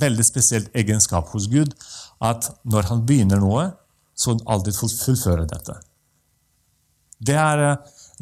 veldig 0.00 0.24
spesiell 0.24 0.68
egenskap 0.74 1.28
hos 1.34 1.48
Gud 1.50 1.74
at 2.22 2.46
når 2.64 2.86
han 2.90 3.02
begynner 3.06 3.42
noe, 3.42 3.72
så 4.16 4.32
han 4.32 4.44
alltid 4.46 4.78
fullfører 4.78 5.44
dette. 5.50 5.74
Det 7.18 7.34
er, 7.34 7.64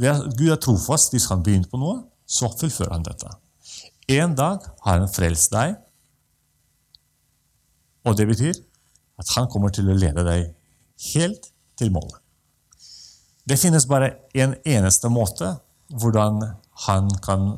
det 0.00 0.08
er, 0.08 0.24
Gud 0.38 0.50
er 0.50 0.60
trofast. 0.62 1.12
Hvis 1.12 1.28
han 1.30 1.42
begynner 1.44 1.68
på 1.70 1.78
noe, 1.78 2.00
så 2.26 2.48
fullfører 2.50 2.96
han 2.96 3.06
dette. 3.06 3.30
En 4.14 4.34
dag 4.34 4.64
har 4.84 4.98
han 5.00 5.10
frelst 5.10 5.52
deg, 5.52 5.76
og 8.04 8.16
det 8.18 8.26
betyr 8.28 8.54
at 9.20 9.30
han 9.36 9.48
kommer 9.50 9.72
til 9.74 9.88
å 9.88 9.96
lede 9.96 10.24
deg 10.26 10.50
helt 11.14 11.50
til 11.78 11.92
målet. 11.94 12.20
Det 13.44 13.58
finnes 13.60 13.86
bare 13.86 14.10
en 14.40 14.54
eneste 14.64 15.10
måte 15.12 15.50
hvordan 15.92 16.40
han 16.86 17.10
kan 17.24 17.54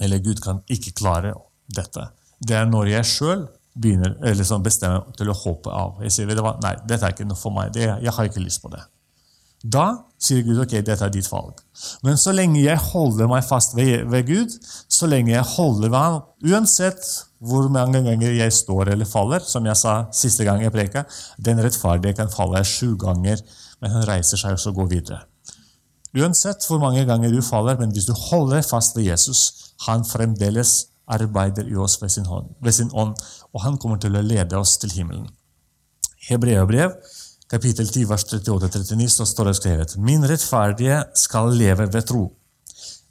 eller 0.00 0.22
Gud 0.24 0.40
kan 0.40 0.62
ikke 0.72 0.94
klare 0.96 1.34
dette. 1.68 2.06
Det 2.40 2.56
er 2.56 2.68
når 2.68 2.88
jeg 2.94 3.08
sjøl 3.10 3.42
liksom 3.76 4.64
bestemmer 4.64 5.12
til 5.16 5.30
å 5.30 5.36
håpe 5.36 5.70
av. 5.70 6.00
Jeg 6.04 6.14
sier 6.14 6.40
nei, 6.62 6.72
dette 6.88 7.04
er 7.04 7.12
ikke 7.12 7.28
noe 7.28 7.38
for 7.38 7.54
meg. 7.54 7.72
Det, 7.74 7.84
jeg 7.84 8.14
har 8.16 8.30
ikke 8.30 8.42
lyst 8.42 8.62
på 8.64 8.72
det. 8.72 8.80
Da 9.60 10.06
sier 10.20 10.42
Gud 10.42 10.62
ok, 10.62 10.78
dette 10.80 11.04
er 11.04 11.12
ditt 11.12 11.28
valg. 11.28 11.60
Men 12.02 12.16
så 12.20 12.32
lenge 12.32 12.62
jeg 12.62 12.80
holder 12.80 13.28
meg 13.28 13.44
fast 13.44 13.76
ved, 13.76 14.06
ved 14.08 14.24
Gud, 14.28 14.56
så 14.88 15.08
lenge 15.10 15.34
jeg 15.34 15.44
holder 15.52 15.92
ved 15.92 15.98
ham, 15.98 16.22
uansett 16.48 17.04
hvor 17.40 17.70
mange 17.72 18.02
ganger 18.04 18.36
jeg 18.36 18.52
står 18.52 18.92
eller 18.92 19.08
faller, 19.08 19.40
som 19.40 19.64
jeg 19.66 19.78
sa 19.80 19.94
siste 20.12 20.44
gang 20.44 20.60
jeg 20.62 20.72
preka, 20.74 21.06
den 21.40 21.62
rettferdige 21.64 22.18
kan 22.18 22.32
falle 22.32 22.60
sju 22.68 22.96
ganger, 23.00 23.40
men 23.80 23.94
han 23.94 24.06
reiser 24.08 24.40
seg 24.40 24.60
og 24.68 24.82
går 24.82 24.90
videre. 24.90 25.22
Uansett 26.16 26.66
hvor 26.66 26.80
mange 26.82 27.04
ganger 27.08 27.32
du 27.32 27.40
faller, 27.42 27.78
men 27.80 27.92
hvis 27.94 28.08
du 28.10 28.12
holder 28.12 28.64
fast 28.66 28.96
ved 28.96 29.08
Jesus, 29.08 29.72
han 29.86 30.04
fremdeles 30.04 30.90
arbeider 31.10 31.68
i 31.70 31.76
oss 31.80 31.96
ved 32.02 32.12
sin, 32.12 32.26
hånd, 32.26 32.50
ved 32.62 32.76
sin 32.76 32.90
ånd, 32.92 33.14
og 33.54 33.64
han 33.64 33.78
kommer 33.78 33.98
til 34.02 34.18
å 34.18 34.24
lede 34.24 34.58
oss 34.58 34.76
til 34.82 34.92
himmelen. 34.94 35.28
Hebreabrev, 36.28 36.92
kapittel 37.50 37.88
10, 37.88 38.04
vers 38.10 38.26
38-39, 38.28 39.08
så 39.14 39.26
står 39.26 39.50
det 39.50 39.56
skrevet 39.58 39.96
Min 39.98 40.26
rettferdige 40.28 41.00
skal 41.18 41.54
leve 41.56 41.88
ved 41.90 42.06
tro, 42.10 42.26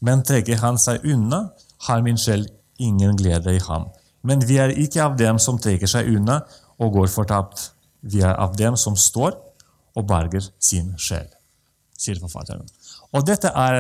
men 0.06 0.22
trekker 0.24 0.62
han 0.62 0.78
seg 0.80 1.04
unna, 1.08 1.48
har 1.88 2.04
min 2.06 2.20
sjel 2.20 2.46
ingen 2.80 3.18
glede 3.20 3.56
i 3.56 3.64
ham. 3.66 3.90
Men 4.22 4.44
vi 4.46 4.58
er 4.60 4.76
ikke 4.76 5.04
av 5.06 5.18
dem 5.20 5.40
som 5.40 5.60
trekker 5.62 5.90
seg 5.90 6.10
unna 6.12 6.42
og 6.80 6.96
går 6.98 7.12
fortapt. 7.12 7.70
Vi 8.02 8.24
er 8.24 8.36
av 8.36 8.56
dem 8.60 8.78
som 8.80 8.96
står 9.00 9.36
og 9.98 10.08
berger 10.08 10.46
sin 10.64 10.94
sjel, 11.00 11.28
sier 11.98 12.20
forfatteren. 12.22 12.68
Og 13.16 13.26
dette 13.28 13.50
er 13.50 13.80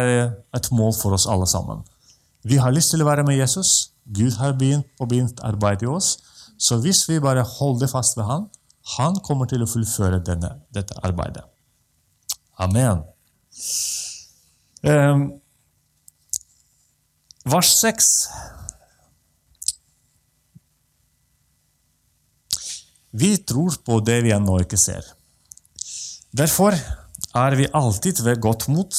et 0.55 0.69
mål 0.75 0.95
for 0.97 1.15
oss 1.15 1.27
alle 1.29 1.47
sammen. 1.47 1.83
Vi 2.43 2.57
har 2.57 2.73
lyst 2.73 2.93
til 2.93 3.03
å 3.03 3.07
være 3.07 3.25
med 3.27 3.37
Jesus. 3.37 3.91
Gud 4.05 4.39
har 4.39 4.55
begynt 4.57 4.87
å 4.99 5.07
begynt 5.09 5.43
arbeid 5.45 5.83
i 5.83 5.91
oss. 5.91 6.17
Så 6.59 6.79
hvis 6.83 7.05
vi 7.09 7.21
bare 7.23 7.45
holder 7.45 7.91
fast 7.91 8.17
ved 8.17 8.27
Han, 8.27 8.47
han 8.97 9.19
kommer 9.23 9.47
til 9.47 9.63
å 9.63 9.69
fullføre 9.69 10.19
denne, 10.25 10.55
dette 10.73 10.95
arbeidet. 11.05 11.43
Amen. 12.59 13.03
Um, 14.83 15.27
vers 17.45 17.69
6. 17.75 18.09
Vi 23.19 23.35
tror 23.43 23.75
på 23.85 23.99
det 24.05 24.21
vi 24.23 24.33
ennå 24.35 24.59
ikke 24.63 24.79
ser. 24.79 25.03
Derfor 26.31 26.75
er 27.35 27.55
vi 27.57 27.67
alltid 27.75 28.21
ved 28.23 28.39
godt 28.41 28.67
mot, 28.71 28.93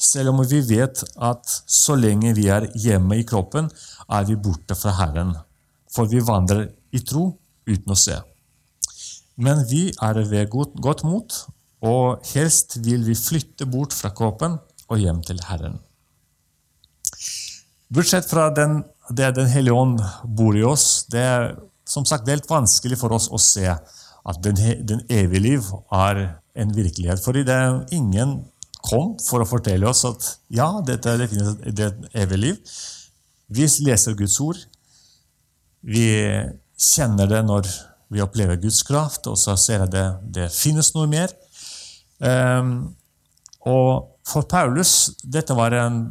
selv 0.00 0.32
om 0.32 0.40
vi 0.48 0.62
vet 0.64 1.02
at 1.20 1.52
så 1.68 1.94
lenge 1.98 2.32
vi 2.34 2.48
er 2.50 2.70
hjemme 2.74 3.20
i 3.20 3.26
kroppen, 3.28 3.68
er 4.08 4.26
vi 4.26 4.38
borte 4.40 4.74
fra 4.74 4.96
Herren. 4.98 5.34
For 5.92 6.08
vi 6.10 6.22
vandrer 6.24 6.66
i 6.96 7.02
tro 7.04 7.28
uten 7.68 7.94
å 7.94 7.98
se. 7.98 8.16
Men 9.40 9.62
vi 9.70 9.88
er 10.02 10.18
ved 10.30 10.50
godt, 10.52 10.74
godt 10.82 11.04
mot, 11.06 11.36
og 11.80 12.26
helst 12.32 12.80
vil 12.84 13.04
vi 13.06 13.16
flytte 13.16 13.68
bort 13.70 13.94
fra 13.96 14.10
kroppen 14.16 14.58
og 14.90 15.00
hjem 15.00 15.22
til 15.24 15.40
Herren. 15.46 15.78
Bortsett 17.90 18.28
fra 18.30 18.50
den, 18.54 18.82
det 19.10 19.34
Den 19.34 19.48
hellige 19.50 19.74
ånd 19.74 19.98
bor 20.24 20.56
i 20.56 20.62
oss, 20.62 21.06
det 21.10 21.26
som 21.88 22.06
sagt, 22.06 22.26
det 22.26 22.32
er 22.32 22.40
helt 22.40 22.50
vanskelig 22.50 22.98
for 23.00 23.12
oss 23.16 23.28
å 23.32 23.40
se 23.40 23.66
at 23.70 24.40
den, 24.44 24.58
den 24.86 25.02
evige 25.10 25.42
liv 25.42 25.68
er 25.94 26.22
en 26.54 26.72
virkelighet. 26.76 27.22
Fordi 27.24 27.44
det 27.46 27.56
er 27.56 27.80
ingen 27.96 28.40
kom 28.84 29.14
for 29.22 29.42
å 29.42 29.48
fortelle 29.48 29.88
oss 29.88 30.04
at 30.08 30.26
ja, 30.52 30.68
dette 30.86 31.16
det 31.20 31.28
finnes 31.32 31.56
et 31.68 31.82
evig 32.22 32.40
liv. 32.40 32.74
Vi 33.50 33.66
leser 33.84 34.16
Guds 34.18 34.38
ord. 34.44 34.60
Vi 35.80 36.06
kjenner 36.80 37.28
det 37.30 37.42
når 37.48 37.68
vi 38.10 38.22
opplever 38.22 38.58
Guds 38.60 38.82
kraft, 38.86 39.28
og 39.30 39.38
så 39.38 39.56
ser 39.60 39.84
jeg 39.84 39.92
det 39.94 40.06
det 40.40 40.48
finnes 40.54 40.92
noe 40.96 41.08
mer. 41.10 41.32
Um, 42.18 42.92
og 43.68 44.18
for 44.28 44.48
Paulus 44.50 45.12
dette 45.22 45.54
var 45.56 45.74
en, 45.76 46.02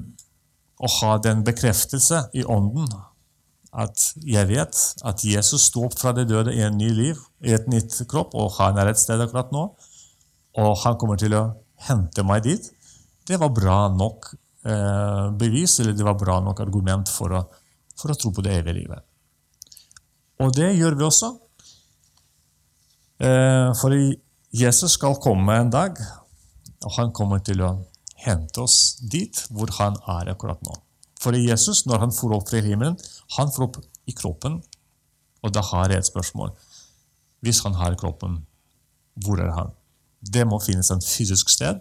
å 0.79 0.89
ha 0.99 1.17
den 1.21 1.43
bekreftelse 1.45 2.29
i 2.39 2.45
ånden 2.47 2.87
at 3.69 4.03
jeg 4.25 4.49
vet 4.49 4.77
at 5.05 5.23
Jesus 5.25 5.67
sto 5.69 5.85
opp 5.85 5.97
fra 5.99 6.13
de 6.17 6.25
døde 6.27 6.53
i 6.55 6.63
en 6.65 6.77
ny 6.77 6.89
liv, 6.95 7.19
i 7.45 7.53
et 7.53 7.67
nytt 7.69 7.93
kropp, 8.09 8.33
og 8.33 8.55
han 8.57 8.79
er 8.81 8.91
et 8.91 9.01
sted 9.01 9.21
akkurat 9.21 9.51
nå. 9.53 9.65
Og 10.59 10.71
han 10.83 10.97
kommer 10.99 11.19
til 11.21 11.35
å 11.37 11.43
hente 11.87 12.25
meg 12.25 12.43
dit. 12.47 12.65
Det 13.29 13.37
var 13.39 13.53
bra 13.53 13.77
nok 13.93 14.31
eh, 14.65 15.27
bevis, 15.37 15.77
eller 15.79 15.93
det 15.93 16.07
var 16.07 16.17
bra 16.19 16.39
nok 16.43 16.63
argument 16.65 17.11
for 17.13 17.37
å, 17.37 17.43
for 17.99 18.11
å 18.11 18.17
tro 18.17 18.33
på 18.33 18.45
det 18.45 18.57
evige 18.57 18.79
livet. 18.81 19.05
Og 20.41 20.55
det 20.55 20.71
gjør 20.73 20.97
vi 20.97 21.05
også. 21.05 21.31
Eh, 23.21 23.69
for 23.77 23.93
Jesus 24.55 24.97
skal 24.97 25.19
komme 25.21 25.59
en 25.61 25.69
dag, 25.69 25.99
og 26.81 26.93
han 26.97 27.13
kommer 27.13 27.43
til 27.45 27.61
å 27.61 27.75
hente 28.19 28.63
oss 28.65 28.97
dit 29.11 29.45
hvor 29.53 29.71
han 29.77 29.99
er 30.17 30.33
akkurat 30.33 30.63
nå. 30.65 30.73
For 31.19 31.35
Jesus, 31.35 31.85
når 31.85 32.05
han 32.05 32.15
får 32.15 32.35
opp 32.37 32.47
til 32.47 32.63
himmelen, 32.63 32.95
han 33.35 33.51
får 33.51 33.65
opp 33.67 33.79
i 34.07 34.15
kroppen, 34.15 34.61
og 35.43 35.53
da 35.55 35.63
har 35.71 35.91
jeg 35.91 36.03
et 36.03 36.11
spørsmål. 36.11 36.53
Hvis 37.43 37.61
han 37.65 37.75
har 37.79 37.97
kroppen, 37.99 38.41
hvor 39.23 39.39
er 39.43 39.51
han? 39.55 39.73
Det 40.19 40.45
må 40.47 40.59
finnes 40.63 40.91
en 40.91 41.03
fysisk 41.03 41.51
sted 41.51 41.79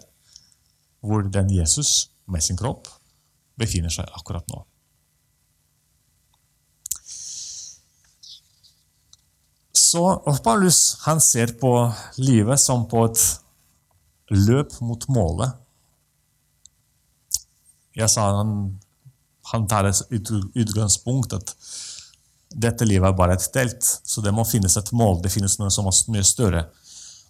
hvor 0.99 1.23
den 1.23 1.51
Jesus 1.51 2.09
med 2.27 2.43
sin 2.43 2.59
kropp 2.59 2.87
befinner 3.59 3.91
seg 3.91 4.07
akkurat 4.15 4.47
nå. 4.51 4.63
Så 9.89 10.03
Paulus 10.43 10.99
han 11.05 11.21
ser 11.23 11.55
på 11.59 11.71
livet 12.21 12.61
som 12.61 12.85
på 12.91 13.07
et 13.07 13.23
løp 14.29 14.75
mot 14.85 15.07
målet. 15.09 15.55
Jeg 17.97 18.11
sa 18.11 18.27
han, 18.37 18.51
han 19.51 19.67
tar 19.69 19.89
et 19.89 20.31
utgangspunkt 20.55 21.33
at 21.37 21.55
dette 22.49 22.85
livet 22.85 23.09
er 23.11 23.17
bare 23.17 23.35
et 23.37 23.45
telt, 23.53 23.85
så 23.85 24.21
det 24.25 24.33
må 24.33 24.45
finnes 24.47 24.75
et 24.77 24.91
mål. 24.97 25.19
Det 25.23 25.31
finnes 25.33 25.59
noe 25.61 25.69
som 25.73 25.87
er 25.89 25.97
mye 26.13 26.25
større. 26.25 26.63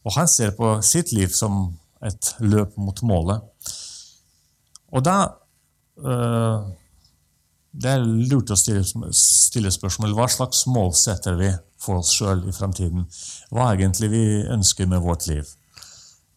Og 0.07 0.15
han 0.15 0.29
ser 0.31 0.53
på 0.55 0.77
sitt 0.85 1.11
liv 1.15 1.31
som 1.35 1.65
et 2.05 2.33
løp 2.39 2.77
mot 2.79 3.01
målet. 3.03 3.43
Og 4.95 5.03
da 5.05 5.17
øh, 5.99 6.69
Det 7.69 7.89
er 7.91 8.01
lurt 8.01 8.49
å 8.49 8.57
stille, 8.57 8.81
stille 9.13 9.69
spørsmål 9.69 10.15
hva 10.17 10.25
slags 10.31 10.63
mål 10.65 10.89
setter 10.97 11.35
vi 11.37 11.51
for 11.79 11.99
oss 11.99 12.15
sjøl 12.15 12.41
i 12.49 12.55
framtiden. 12.55 13.03
Hva 13.53 13.67
egentlig 13.75 14.09
vi 14.09 14.23
ønsker 14.49 14.89
med 14.89 15.03
vårt 15.03 15.27
liv. 15.29 15.45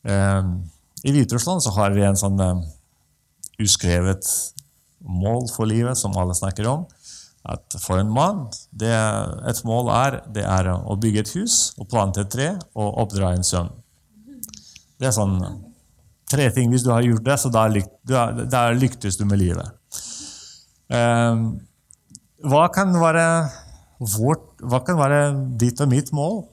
Uh, 0.04 0.60
I 1.06 1.14
Hviterussland 1.14 1.64
så 1.64 1.72
har 1.78 1.94
vi 1.96 2.04
en 2.04 2.18
sånn 2.18 2.36
uh, 2.42 2.60
uskrevet 3.62 4.28
mål 5.04 5.48
for 5.52 5.68
livet 5.68 5.98
som 5.98 6.16
alle 6.18 6.34
snakker 6.36 6.68
om. 6.70 6.86
At 7.42 7.74
for 7.82 7.98
en 7.98 8.10
mann 8.14 8.44
det, 8.70 8.92
Et 9.50 9.64
mål 9.66 9.90
er, 9.90 10.20
det 10.30 10.44
er 10.46 10.68
å 10.72 10.94
bygge 10.94 11.24
et 11.24 11.32
hus, 11.34 11.74
og 11.78 11.88
plante 11.90 12.22
et 12.22 12.30
tre 12.30 12.52
og 12.78 13.00
oppdra 13.02 13.32
en 13.34 13.46
sønn. 13.46 13.72
Det 15.00 15.10
er 15.10 15.16
sånn 15.16 15.40
tre 16.30 16.46
ting. 16.54 16.70
Hvis 16.70 16.84
du 16.86 16.92
har 16.94 17.02
gjort 17.02 17.26
det, 17.26 17.38
så 17.42 17.50
da, 17.52 17.66
lyk, 17.66 17.90
da 18.06 18.68
lyktes 18.76 19.18
du 19.18 19.26
med 19.26 19.42
livet. 19.42 19.66
Eh, 20.92 21.42
hva 22.46 22.62
kan 22.74 22.94
være 22.98 23.26
vårt, 24.16 24.46
hva 24.62 24.82
kan 24.86 24.98
være 24.98 25.20
ditt 25.58 25.82
og 25.82 25.90
mitt 25.90 26.12
mål? 26.14 26.44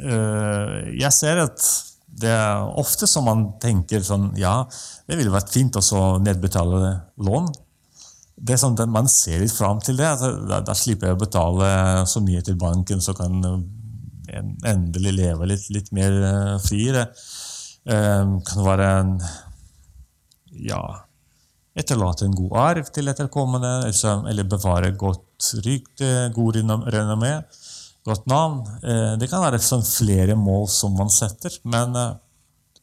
Eh, 0.00 0.74
jeg 1.00 1.12
ser 1.14 1.44
at 1.46 1.62
det 2.20 2.30
er 2.34 2.70
ofte 2.80 3.06
som 3.08 3.26
man 3.28 3.44
tenker 3.62 4.02
sånn 4.04 4.30
Ja, 4.38 4.64
det 5.08 5.18
ville 5.18 5.32
vært 5.32 5.52
fint 5.54 5.76
å 5.78 6.02
nedbetale 6.20 6.94
lån. 7.22 7.50
Det 8.40 8.54
er 8.54 8.60
sånn 8.60 8.78
at 8.80 8.88
Man 8.92 9.08
ser 9.08 9.40
litt 9.42 9.54
fram 9.54 9.80
til 9.84 10.00
det. 10.00 10.10
Da, 10.20 10.60
da, 10.64 10.74
slipper 10.76 11.10
jeg 11.10 11.18
å 11.18 11.20
betale 11.20 11.70
så 12.10 12.22
mye 12.24 12.42
til 12.44 12.58
banken, 12.60 13.00
så 13.04 13.14
kan 13.16 13.38
en 14.30 14.50
endelig 14.66 15.14
leve 15.16 15.48
litt, 15.48 15.68
litt 15.74 15.90
mer 15.96 16.14
friere. 16.62 17.06
fri. 17.10 17.30
Det 17.86 17.96
eh, 17.96 18.34
kan 18.46 18.66
være 18.66 18.90
en 19.00 19.14
Ja 20.66 20.82
Etterlate 21.80 22.26
en 22.26 22.34
god 22.34 22.56
arv 22.58 22.88
til 22.90 23.08
etterkommende, 23.08 23.86
eller 24.28 24.48
bevare 24.50 24.90
godt 24.98 25.52
rykte, 25.64 26.30
god 26.34 26.58
renommé, 26.92 27.30
godt 28.06 28.26
navn. 28.30 28.60
Eh, 28.82 29.14
det 29.20 29.28
kan 29.30 29.42
være 29.44 29.60
sånn 29.62 29.84
flere 29.86 30.36
mål 30.38 30.68
som 30.72 30.96
man 30.98 31.12
setter, 31.12 31.54
men 31.68 31.96
eh, 31.98 32.12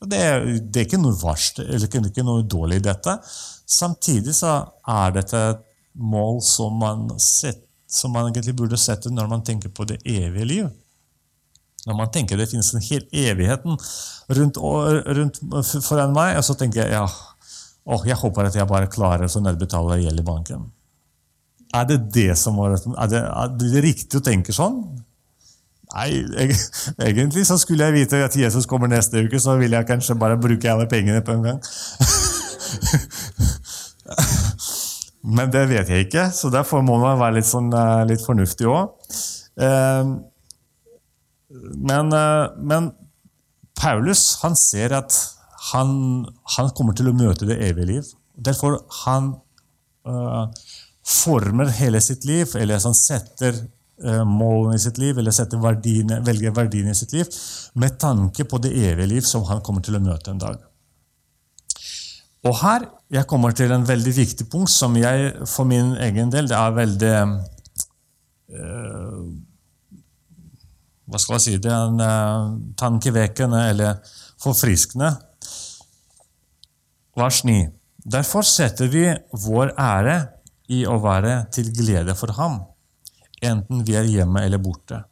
det 0.05 0.17
er, 0.21 0.43
det 0.61 0.81
er 0.81 0.89
ikke 0.89 1.01
noe 1.01 1.17
verst 1.17 1.61
eller 1.63 1.87
ikke 1.87 2.25
noe 2.25 2.45
dårlig 2.45 2.81
i 2.81 2.87
dette. 2.89 3.17
Samtidig 3.67 4.35
så 4.37 4.59
er 4.87 5.15
dette 5.15 5.39
et 5.53 5.63
mål 5.97 6.41
som 6.45 6.75
man, 6.77 7.07
set, 7.21 7.63
som 7.89 8.13
man 8.13 8.29
egentlig 8.29 8.53
burde 8.59 8.77
sette 8.77 9.09
når 9.09 9.31
man 9.31 9.45
tenker 9.45 9.73
på 9.73 9.87
det 9.89 9.97
evige 10.05 10.45
liv. 10.51 10.67
Når 11.87 11.95
man 11.97 12.11
tenker 12.13 12.37
det 12.37 12.49
finnes 12.51 12.69
en 12.75 12.83
hel 12.83 13.05
evigheten 13.15 13.77
rundt, 14.37 14.59
rundt 15.17 15.41
foran 15.85 16.13
meg, 16.13 16.35
og 16.37 16.45
så 16.45 16.57
tenker 16.59 16.83
jeg 16.83 16.93
ja, 16.93 17.05
å, 17.87 17.99
jeg 18.05 18.19
håper 18.19 18.49
at 18.49 18.57
jeg 18.59 18.69
bare 18.69 18.91
klarer 18.91 19.25
å 19.25 19.43
nedbetale 19.43 20.01
gjeld 20.03 20.21
i 20.21 20.27
banken. 20.27 20.67
Er 21.75 21.87
det 21.87 21.97
det 22.15 22.31
som 22.39 22.55
var 22.59 22.77
Er 22.77 23.09
det, 23.11 23.19
er 23.19 23.55
det 23.59 23.83
riktig 23.83 24.19
å 24.19 24.23
tenke 24.23 24.53
sånn? 24.55 24.81
Nei, 25.95 26.25
egentlig 26.99 27.45
så 27.47 27.57
skulle 27.57 27.87
jeg 27.87 27.93
vite 27.95 28.19
at 28.25 28.35
Jesus 28.35 28.65
kommer 28.67 28.87
neste 28.91 29.23
uke, 29.23 29.39
så 29.39 29.55
vil 29.59 29.71
jeg 29.71 29.87
kanskje 29.87 30.19
bare 30.19 30.39
bruke 30.39 30.71
alle 30.71 30.87
pengene 30.91 31.21
på 31.23 31.31
en 31.37 31.43
gang. 31.45 31.59
Men 35.37 35.51
det 35.51 35.65
vet 35.71 35.89
jeg 35.91 36.07
ikke, 36.07 36.29
så 36.35 36.49
derfor 36.53 36.83
må 36.85 36.97
man 37.01 37.19
være 37.19 37.39
litt, 37.39 37.47
sånn, 37.49 37.71
eh, 37.75 38.03
litt 38.07 38.23
fornuftig 38.23 38.67
òg. 38.71 38.93
Ehm, 39.59 40.13
men, 41.89 42.13
eh, 42.13 42.45
men, 42.57 42.91
Paulus 43.77 44.39
han 44.41 44.55
ser 44.57 44.93
at 44.97 45.13
han, 45.71 45.89
han, 46.55 46.69
kommer 46.73 46.95
til 46.97 47.11
å 47.11 47.13
møte 47.13 47.45
det 47.45 47.59
evige 47.61 47.89
liv. 47.91 48.07
Derfor 48.33 48.79
han 49.03 49.27
uh, 50.07 50.47
former 51.05 51.69
hele 51.77 52.01
sitt 52.01 52.25
liv, 52.25 52.55
eller 52.57 52.81
han 52.81 52.95
setter 52.97 53.59
målene 53.97 54.75
i 54.77 54.81
sitt 54.81 54.99
liv, 55.01 55.17
eller 55.17 55.57
verdiene, 55.61 56.19
velger 56.25 56.53
verdiene 56.53 56.93
i 56.93 56.97
sitt 56.97 57.15
liv, 57.17 57.29
med 57.73 57.97
tanke 57.97 58.45
på 58.45 58.59
det 58.61 58.75
evige 58.77 59.09
liv 59.09 59.25
som 59.25 59.45
han 59.49 59.63
kommer 59.65 59.81
til 59.81 59.97
å 59.97 60.03
møte 60.03 60.29
en 60.31 60.41
dag. 60.43 60.61
Og 62.45 62.55
her 62.61 62.85
jeg 63.13 63.27
kommer 63.29 63.55
til 63.55 63.71
en 63.71 63.85
veldig 63.87 64.13
viktig 64.15 64.47
punkt 64.51 64.71
som 64.71 64.95
jeg 64.99 65.31
for 65.47 65.67
min 65.67 65.95
egen 66.03 66.31
del 66.31 66.49
det 66.49 66.57
er 66.57 66.75
veldig 66.75 67.13
øh, 68.51 69.21
Hva 71.07 71.21
skal 71.23 71.37
jeg 71.37 71.45
si 71.45 71.55
Det 71.63 71.71
er 71.71 71.87
en 71.87 72.03
øh, 72.03 72.57
tankevekkende 72.77 73.63
eller 73.71 74.01
forfriskende. 74.43 75.13
Vers 77.17 77.41
9. 77.47 77.55
Derfor 78.05 78.45
setter 78.45 78.91
vi 78.91 79.07
vår 79.47 79.71
ære 79.81 80.17
i 80.69 80.83
å 80.85 80.99
være 81.01 81.47
til 81.55 81.71
glede 81.73 82.13
for 82.19 82.35
ham, 82.37 82.59
enten 83.45 83.83
vi 83.87 83.95
er 83.97 84.07
hjemme 84.09 84.43
eller 84.45 84.61
borte. 84.61 85.03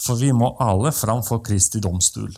For 0.00 0.18
vi 0.20 0.32
må 0.36 0.52
alle 0.60 0.92
fram 0.92 1.22
for 1.24 1.42
Kristi 1.44 1.80
domstol. 1.80 2.34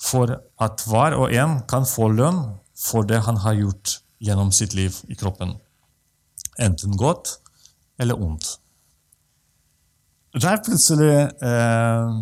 For 0.00 0.32
at 0.64 0.84
hver 0.88 1.18
og 1.18 1.34
en 1.36 1.60
kan 1.68 1.84
få 1.88 2.08
lønn 2.12 2.40
for 2.80 3.04
det 3.04 3.20
han 3.26 3.40
har 3.44 3.58
gjort 3.58 3.98
gjennom 4.24 4.52
sitt 4.52 4.74
liv 4.76 4.96
i 5.12 5.16
kroppen. 5.20 5.54
Enten 6.60 6.96
godt 7.00 7.36
eller 8.00 8.20
ondt. 8.20 8.56
Der 10.40 10.60
plutselig 10.64 11.12
eh, 11.42 12.18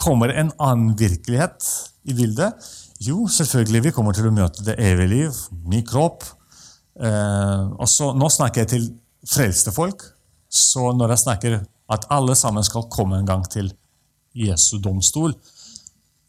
kommer 0.00 0.32
en 0.32 0.52
annen 0.62 0.94
virkelighet 0.98 1.66
i 2.08 2.14
bildet. 2.16 2.68
Jo, 3.00 3.26
selvfølgelig, 3.28 3.82
vi 3.88 3.92
kommer 3.96 4.16
til 4.16 4.28
å 4.28 4.34
møte 4.34 4.64
det 4.64 4.78
evige 4.80 5.10
liv, 5.10 5.40
ny 5.68 5.82
kropp. 5.84 6.24
Eh, 7.00 7.64
og 7.74 8.16
Nå 8.20 8.30
snakker 8.32 8.64
jeg 8.64 8.72
til 8.74 8.88
frelste 9.28 9.74
folk. 9.74 10.04
Så 10.50 10.90
når 10.96 11.14
jeg 11.14 11.22
snakker 11.24 11.58
at 11.90 12.06
alle 12.10 12.34
sammen 12.38 12.66
skal 12.66 12.88
komme 12.90 13.20
en 13.20 13.28
gang 13.28 13.44
til 13.50 13.70
Jesu 14.34 14.78
domstol, 14.82 15.34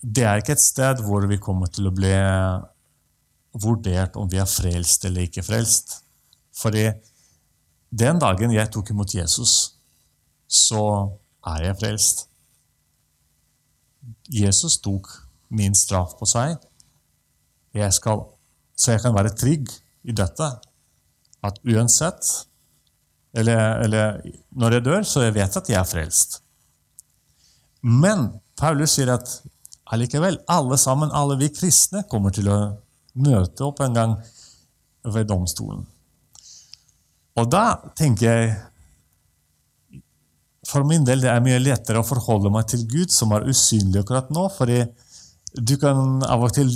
det 0.01 0.25
er 0.25 0.41
ikke 0.41 0.55
et 0.55 0.63
sted 0.63 1.01
hvor 1.05 1.25
vi 1.29 1.41
kommer 1.41 1.69
til 1.69 1.89
å 1.89 1.93
bli 1.93 2.13
vurdert 3.61 4.17
om 4.17 4.29
vi 4.29 4.39
er 4.41 4.49
frelst 4.49 5.05
eller 5.05 5.27
ikke 5.27 5.45
frelst. 5.45 5.99
Fordi 6.57 6.87
den 7.91 8.21
dagen 8.21 8.53
jeg 8.55 8.71
tok 8.73 8.93
imot 8.93 9.13
Jesus, 9.13 9.75
så 10.47 10.83
er 11.47 11.67
jeg 11.67 11.79
frelst. 11.81 12.25
Jesus 14.31 14.79
tok 14.81 15.09
min 15.51 15.75
straff 15.75 16.15
på 16.17 16.25
seg, 16.29 16.55
jeg 17.75 17.93
skal, 17.95 18.23
så 18.75 18.95
jeg 18.95 19.03
kan 19.03 19.15
være 19.15 19.33
trygg 19.35 19.69
i 20.07 20.15
dette. 20.15 20.47
At 21.43 21.59
uansett 21.65 22.27
eller, 23.37 23.83
eller, 23.85 24.21
når 24.59 24.77
jeg 24.77 24.85
dør, 24.85 25.03
så 25.07 25.25
jeg 25.25 25.35
vet 25.37 25.57
at 25.57 25.69
jeg 25.71 25.79
er 25.79 25.87
frelst. 25.87 26.41
Men 27.81 28.27
Paulus 28.59 28.97
sier 28.97 29.13
at 29.13 29.29
allikevel, 29.91 30.37
alle 30.51 30.77
sammen, 30.79 31.13
alle 31.15 31.37
vi 31.39 31.51
kristne, 31.53 32.03
kommer 32.11 32.33
til 32.35 32.49
å 32.51 32.59
møte 33.21 33.65
opp 33.67 33.81
en 33.83 33.95
gang 33.95 34.17
ved 35.07 35.29
domstolen. 35.31 35.85
Og 37.39 37.47
da 37.47 37.79
tenker 37.95 38.27
jeg 38.27 38.51
For 40.67 40.85
min 40.87 41.03
del 41.03 41.23
det 41.23 41.29
er 41.31 41.41
mye 41.43 41.57
lettere 41.59 41.99
å 41.99 42.05
forholde 42.05 42.51
meg 42.53 42.67
til 42.69 42.83
Gud, 42.87 43.09
som 43.11 43.33
er 43.33 43.47
usynlig 43.49 44.03
akkurat 44.03 44.29
nå. 44.31 44.45
fordi 44.55 44.83
du 45.57 45.73
kan 45.81 46.21
av 46.23 46.45
og 46.45 46.53
til 46.55 46.69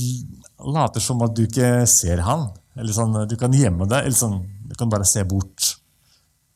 late 0.73 0.99
som 0.99 1.21
at 1.23 1.35
du 1.37 1.45
ikke 1.45 1.85
ser 1.87 2.23
han. 2.25 2.49
Eller 2.75 2.91
sånn, 2.91 3.13
du 3.29 3.35
kan 3.39 3.53
gjemme 3.55 3.87
deg, 3.87 4.07
eller 4.07 4.17
sånn, 4.17 4.41
du 4.67 4.73
kan 4.75 4.89
bare 4.91 5.07
se 5.07 5.23
bort 5.23 5.74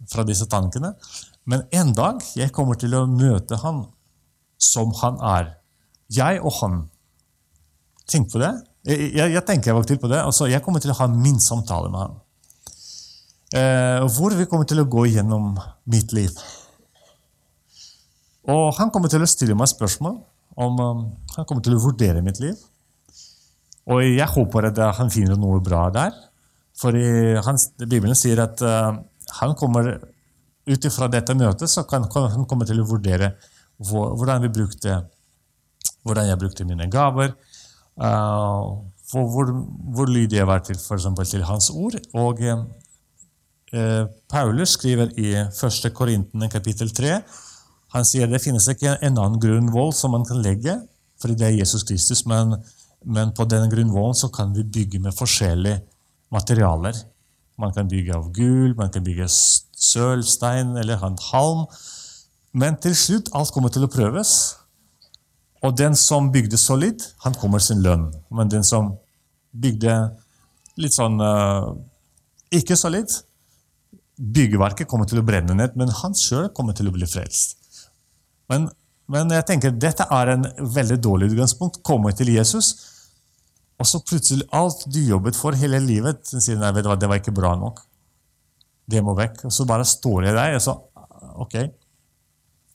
fra 0.09 0.25
disse 0.27 0.47
tankene. 0.49 0.93
Men 1.49 1.65
en 1.73 1.93
dag 1.97 2.21
jeg 2.37 2.53
kommer 2.55 2.77
til 2.79 2.95
å 2.97 3.05
møte 3.09 3.59
han 3.63 3.85
som 4.59 4.93
han 5.01 5.19
er. 5.23 5.53
Jeg 6.11 6.41
og 6.43 6.53
han. 6.59 6.79
Tenk 8.09 8.31
på 8.33 8.41
det. 8.41 8.51
Jeg, 8.89 9.11
jeg, 9.15 9.33
jeg 9.35 9.45
tenker 9.47 9.77
til 9.87 9.99
på 10.01 10.09
det. 10.11 10.21
Altså, 10.23 10.49
jeg 10.49 10.63
kommer 10.65 10.81
til 10.83 10.93
å 10.93 10.97
ha 10.99 11.07
min 11.11 11.39
samtale 11.43 11.91
med 11.93 12.03
han. 12.03 12.17
Eh, 13.49 14.05
hvor 14.13 14.35
vi 14.37 14.45
kommer 14.49 14.67
til 14.69 14.81
å 14.81 14.89
gå 14.89 15.07
gjennom 15.09 15.55
mitt 15.89 16.13
liv. 16.13 16.33
Og 18.49 18.73
han 18.77 18.91
kommer 18.93 19.11
til 19.11 19.23
å 19.25 19.29
stille 19.29 19.57
meg 19.57 19.69
spørsmål. 19.71 20.19
om 20.59 20.79
um, 20.79 21.03
Han 21.35 21.45
kommer 21.45 21.63
til 21.63 21.77
å 21.77 21.81
vurdere 21.81 22.21
mitt 22.25 22.39
liv. 22.41 22.57
Og 23.89 24.03
jeg 24.05 24.27
håper 24.29 24.69
at 24.69 24.81
han 24.97 25.09
finner 25.13 25.37
noe 25.37 25.61
bra 25.65 25.87
der. 25.93 26.13
For 26.77 26.93
Bibelen 26.93 28.15
sier 28.15 28.41
at 28.43 28.61
uh, 28.61 28.97
han 29.39 29.55
kommer 29.59 29.93
ut 30.69 30.85
ifra 30.85 31.07
dette 31.11 31.35
møtet 31.37 31.71
så 31.71 31.85
kan 31.89 32.05
han 32.05 32.45
komme 32.49 32.67
til 32.67 32.81
å 32.81 32.87
vurdere 32.89 33.33
hvordan, 33.89 34.43
vi 34.43 34.51
brukte, 34.53 34.97
hvordan 36.03 36.29
jeg 36.29 36.41
brukte 36.41 36.67
mine 36.67 36.89
gaver, 36.91 37.35
Uh, 37.99 38.79
hvor, 39.11 39.49
hvor 39.91 40.07
lydig 40.07 40.37
jeg 40.37 40.47
var 40.47 40.61
til, 40.63 40.77
for 40.79 40.95
til 41.27 41.43
hans 41.43 41.69
ord. 41.69 41.97
Og 42.15 42.39
uh, 42.39 44.05
Paulus 44.31 44.77
skriver 44.77 45.11
i 45.19 45.33
1. 45.35 45.89
Korintene 45.91 46.47
kapittel 46.47 46.93
3 46.95 47.17
han 47.89 48.05
sier 48.05 48.29
det 48.29 48.41
finnes 48.43 48.67
ikke 48.69 48.95
en 49.01 49.17
annen 49.17 49.39
grunnvoll 49.41 49.91
som 49.97 50.13
man 50.13 50.25
kan 50.25 50.41
legge, 50.45 50.75
fordi 51.19 51.35
det 51.39 51.47
er 51.47 51.57
Jesus 51.57 51.83
Kristus, 51.83 52.21
men, 52.29 52.53
men 53.03 53.33
på 53.33 53.47
den 53.49 53.65
grunnvollen 53.71 54.31
kan 54.33 54.53
vi 54.53 54.63
bygge 54.63 55.01
med 55.01 55.17
forskjellige 55.17 55.81
materialer. 56.31 56.93
Man 57.59 57.73
kan 57.75 57.89
bygge 57.91 58.15
av 58.15 58.29
gull, 58.35 58.73
man 58.77 58.91
kan 58.93 59.03
bygge 59.03 59.27
søl, 59.29 60.23
stein 60.23 60.77
eller 60.79 61.01
halm. 61.01 61.65
Men 62.55 62.79
til 62.81 62.95
slutt 62.97 63.29
alt 63.35 63.51
kommer 63.53 63.73
til 63.73 63.85
å 63.85 63.91
prøves. 63.91 64.33
Og 65.63 65.75
den 65.75 65.95
som 65.99 66.31
bygde 66.31 66.57
solid, 66.57 67.03
han 67.25 67.35
kommer 67.35 67.59
sin 67.59 67.83
lønn. 67.83 68.07
Men 68.31 68.51
den 68.51 68.63
som 68.63 68.93
bygde 69.51 69.95
litt 70.79 70.95
sånn 70.95 71.19
uh, 71.19 71.75
ikke 72.55 72.77
solid, 72.79 73.11
byggeverket 74.19 74.87
kommer 74.89 75.07
til 75.09 75.21
å 75.21 75.25
brenne 75.25 75.55
ned, 75.55 75.75
men 75.79 75.91
han 76.01 76.15
sjøl 76.17 76.49
kommer 76.55 76.75
til 76.75 76.89
å 76.89 76.93
bli 76.95 77.07
frelst. 77.07 77.57
Men, 78.49 78.67
men, 79.11 79.31
jeg 79.35 79.47
tenker 79.47 79.75
dette 79.75 80.07
er 80.11 80.33
en 80.33 80.47
veldig 80.59 80.97
dårlig 81.03 81.31
utgangspunkt. 81.33 81.81
Komme 81.85 82.11
til 82.17 82.31
Jesus, 82.33 82.73
og 83.79 83.87
så 83.87 84.01
plutselig 84.03 84.47
alt 84.55 84.83
du 84.91 84.99
jobbet 84.99 85.37
for 85.39 85.55
hele 85.55 85.79
livet, 85.83 86.25
sier 86.27 86.59
nei, 86.59 86.71
vet 86.75 86.83
du 86.83 86.89
hva, 86.91 86.97
det 86.99 87.07
var 87.07 87.21
ikke 87.21 87.35
bra 87.35 87.53
nok. 87.59 87.79
Det 88.89 89.01
må 89.05 89.13
vekk. 89.15 89.45
Og 89.47 89.53
så 89.55 89.65
bare 89.69 89.87
står 89.87 90.29
jeg 90.29 90.35
der, 90.37 90.57
og 90.59 90.63
så 90.65 90.79
Ok. 91.39 91.55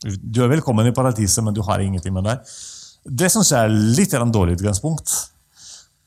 Du 0.04 0.42
er 0.44 0.48
velkommen 0.48 0.86
i 0.88 0.92
paradiset, 0.96 1.42
men 1.44 1.54
du 1.56 1.60
har 1.64 1.80
ingenting 1.80 2.14
med 2.16 2.24
deg. 2.28 2.54
Det 3.04 3.28
syns 3.32 3.50
jeg 3.52 3.60
er 3.60 3.72
litt 3.98 4.14
av 4.16 4.24
en 4.24 4.32
dårlig 4.32 4.56
utgangspunkt 4.58 5.12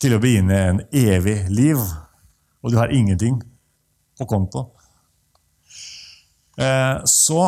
til 0.01 0.15
å 0.15 0.19
begynne 0.21 0.57
en 0.71 0.81
evig 0.89 1.35
liv, 1.53 1.81
og 2.61 2.73
du 2.73 2.77
har 2.77 2.93
ingenting 2.93 3.39
på 4.17 4.27
konto. 4.29 4.67
Eh, 6.57 6.97
så 7.05 7.41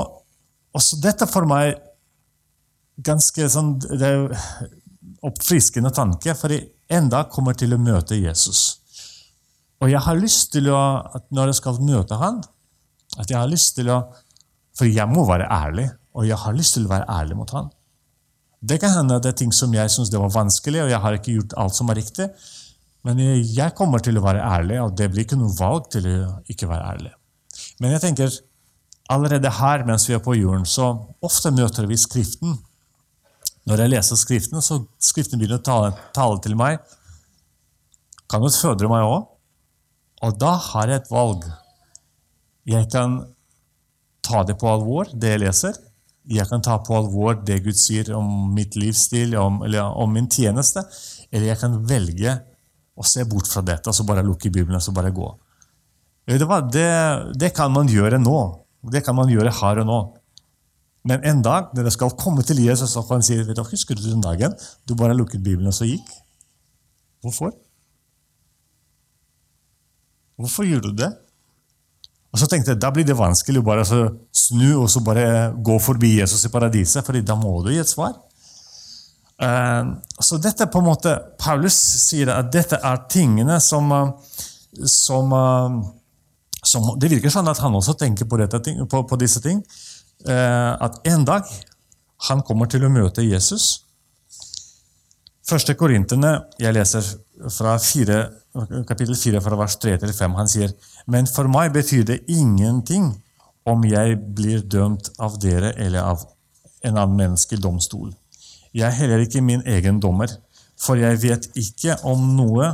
også 0.78 1.02
dette 1.02 1.26
for 1.30 1.50
meg 1.50 1.78
ganske 3.06 3.50
sånn 3.50 3.78
det 3.82 4.06
er 4.06 4.34
oppfriskende 5.26 5.92
tanke, 5.96 6.36
for 6.38 6.54
jeg 6.54 6.70
enda 6.90 7.26
kommer 7.32 7.58
til 7.58 7.76
å 7.76 7.82
møte 7.82 8.18
Jesus. 8.18 8.80
Og 9.80 9.92
jeg 9.92 10.02
har 10.04 10.20
lyst 10.20 10.52
til 10.54 10.70
å, 10.74 10.80
at 11.16 11.28
når 11.32 11.52
jeg 11.52 11.60
skal 11.62 11.80
møte 11.84 12.20
han, 12.20 12.42
at 13.18 13.30
jeg 13.32 13.40
har 13.40 13.50
lyst 13.50 13.78
til 13.80 13.92
å 13.94 14.02
For 14.80 14.88
jeg 14.88 15.12
må 15.12 15.26
være 15.28 15.44
ærlig, 15.52 15.90
og 16.16 16.24
jeg 16.24 16.38
har 16.40 16.54
lyst 16.56 16.78
til 16.78 16.86
å 16.86 16.92
være 16.94 17.08
ærlig 17.12 17.36
mot 17.36 17.50
han. 17.52 17.66
Det 18.64 18.78
kan 18.80 18.94
hende 18.94 19.18
det 19.20 19.34
er 19.34 19.38
ting 19.42 19.52
som 19.52 19.74
jeg 19.76 19.92
syns 19.92 20.12
var 20.14 20.32
vanskelig, 20.32 20.86
og 20.86 20.92
jeg 20.94 21.02
har 21.04 21.18
ikke 21.18 21.34
gjort 21.34 21.56
alt 21.60 21.76
som 21.76 21.90
er 21.92 22.00
riktig. 22.00 22.30
Men 23.04 23.20
jeg 23.20 23.76
kommer 23.76 24.00
til 24.04 24.16
å 24.20 24.24
være 24.24 24.44
ærlig, 24.44 24.78
og 24.80 24.96
det 24.96 25.10
blir 25.12 25.26
ikke 25.26 25.40
noe 25.40 25.52
valg 25.58 25.90
til 25.92 26.08
å 26.08 26.16
ikke 26.48 26.70
være 26.70 26.94
ærlig. 26.94 27.12
Men 27.84 27.96
jeg 27.98 28.04
tenker, 28.06 28.40
allerede 29.12 29.52
her 29.60 29.84
mens 29.88 30.08
vi 30.08 30.16
er 30.16 30.24
på 30.24 30.38
jorden, 30.38 30.64
så 30.64 30.92
ofte 31.26 31.52
møter 31.56 31.88
vi 31.90 32.00
Skriften. 32.00 32.56
Når 33.70 33.84
jeg 33.84 33.94
leser 33.94 34.18
Skriften, 34.20 34.62
så 34.66 34.82
Skriften 35.02 35.40
begynner 35.40 35.62
å 35.62 35.66
tale, 35.66 35.92
tale 36.16 36.40
til 36.44 36.56
meg. 36.58 36.80
Kan 38.30 38.46
utfordre 38.46 38.90
meg 38.92 39.06
òg. 39.06 39.28
Og 40.26 40.40
da 40.42 40.56
har 40.72 40.90
jeg 40.90 41.04
et 41.04 41.12
valg. 41.14 41.46
Jeg 42.68 42.90
kan 42.92 43.22
ta 44.26 44.42
det 44.46 44.58
på 44.60 44.68
alvor, 44.70 45.08
det 45.14 45.38
jeg 45.38 45.44
leser 45.46 45.78
jeg 46.30 46.46
kan 46.50 46.62
ta 46.62 46.78
på 46.86 46.94
alvor 46.94 47.40
det 47.46 47.62
Gud 47.66 47.78
sier 47.78 48.12
om 48.14 48.52
mitt 48.54 48.76
livsstil, 48.78 49.34
om, 49.40 49.64
eller 49.66 49.96
om 49.98 50.12
min 50.14 50.30
tjeneste. 50.30 50.84
Eller 51.32 51.50
jeg 51.52 51.62
kan 51.62 51.78
velge 51.90 52.36
å 53.00 53.06
se 53.08 53.24
bort 53.30 53.50
fra 53.50 53.64
dette 53.66 53.90
og 53.90 53.96
så 53.96 54.06
bare 54.06 54.26
lukke 54.26 54.52
Bibelen 54.52 54.78
og 54.78 54.84
så 54.84 54.94
bare 54.96 55.14
gå. 55.16 55.30
Det, 56.30 56.86
det, 57.42 57.50
kan 57.58 57.74
man 57.74 57.90
gjøre 57.90 58.20
nå. 58.22 58.40
Det 58.94 59.02
kan 59.06 59.18
man 59.18 59.32
gjøre 59.32 59.56
her 59.62 59.82
og 59.82 59.90
nå. 59.90 60.00
Men 61.08 61.24
en 61.24 61.42
dag 61.46 61.72
når 61.72 61.86
dere 61.86 61.96
skal 61.96 62.18
komme 62.20 62.44
til 62.44 62.60
Jesus 62.64 62.98
og 63.00 63.08
han 63.14 63.24
sier 63.24 63.46
vet 63.48 63.58
du, 63.58 63.64
husker 63.64 63.96
du 63.96 64.04
den 64.04 64.24
dagen 64.24 64.56
du 64.88 64.96
bare 65.00 65.16
lukket 65.16 65.44
Bibelen 65.44 65.72
og 65.72 65.78
så 65.78 65.88
gikk? 65.88 66.10
Hvorfor? 67.24 67.54
Hvorfor 70.40 70.68
gjorde 70.68 70.92
du 70.92 71.02
det? 71.04 71.12
Og 72.30 72.40
så 72.40 72.48
tenkte 72.48 72.74
jeg, 72.74 72.82
Da 72.82 72.92
blir 72.94 73.08
det 73.08 73.18
vanskelig 73.18 73.62
å 73.62 73.66
bare 73.66 73.86
snu 73.86 74.68
og 74.84 74.90
så 74.92 75.02
bare 75.04 75.52
gå 75.56 75.78
forbi 75.82 76.18
Jesus 76.20 76.46
i 76.46 76.54
paradiset, 76.54 77.04
for 77.06 77.18
da 77.20 77.36
må 77.36 77.58
du 77.66 77.72
gi 77.74 77.82
et 77.82 77.90
svar. 77.90 78.14
Uh, 79.40 79.96
så 80.20 80.38
dette 80.38 80.68
på 80.68 80.82
en 80.82 80.90
måte, 80.90 81.16
Paulus 81.40 81.76
sier 82.04 82.32
at 82.34 82.52
dette 82.52 82.76
er 82.76 83.06
tingene 83.12 83.56
som, 83.64 83.88
som, 84.84 85.32
som 86.60 86.90
Det 87.00 87.12
virker 87.14 87.32
sånn 87.32 87.48
at 87.48 87.62
han 87.64 87.78
også 87.80 87.96
tenker 88.00 88.28
på, 88.28 88.40
dette, 88.42 88.60
på, 88.92 89.04
på 89.08 89.20
disse 89.20 89.42
ting. 89.44 89.64
Uh, 90.28 90.76
at 90.84 91.00
en 91.08 91.24
dag 91.24 91.48
han 92.28 92.42
kommer 92.44 92.68
til 92.68 92.84
å 92.84 92.92
møte 92.92 93.24
Jesus. 93.24 93.86
Første 95.48 95.74
Korinterne, 95.80 96.34
jeg 96.60 96.76
leser 96.76 97.06
fra 97.50 97.78
4, 97.80 98.18
kapittel 98.90 99.16
4 99.16 99.40
fra 99.42 99.58
vers 99.58 99.78
3 99.82 99.96
til 100.02 100.12
5. 100.14 100.36
Han 100.38 100.52
sier, 100.52 100.74
men 101.08 101.30
for 101.30 101.50
meg 101.50 101.72
betyr 101.74 102.04
det 102.06 102.20
ingenting 102.30 103.14
om 103.70 103.86
jeg 103.88 104.18
blir 104.36 104.62
dømt 104.62 105.10
av 105.22 105.40
dere 105.42 105.72
eller 105.78 106.12
av 106.12 106.26
en 106.86 106.98
annen 106.98 107.18
menneske 107.18 107.58
i 107.58 107.64
domstol. 107.64 108.12
Jeg 108.76 108.86
er 108.88 108.98
heller 109.00 109.24
ikke 109.24 109.42
min 109.42 109.64
egen 109.68 110.00
dommer, 110.04 110.32
for 110.80 111.00
jeg 111.00 111.18
vet 111.24 111.50
ikke 111.58 111.98
om 112.08 112.22
noe, 112.38 112.70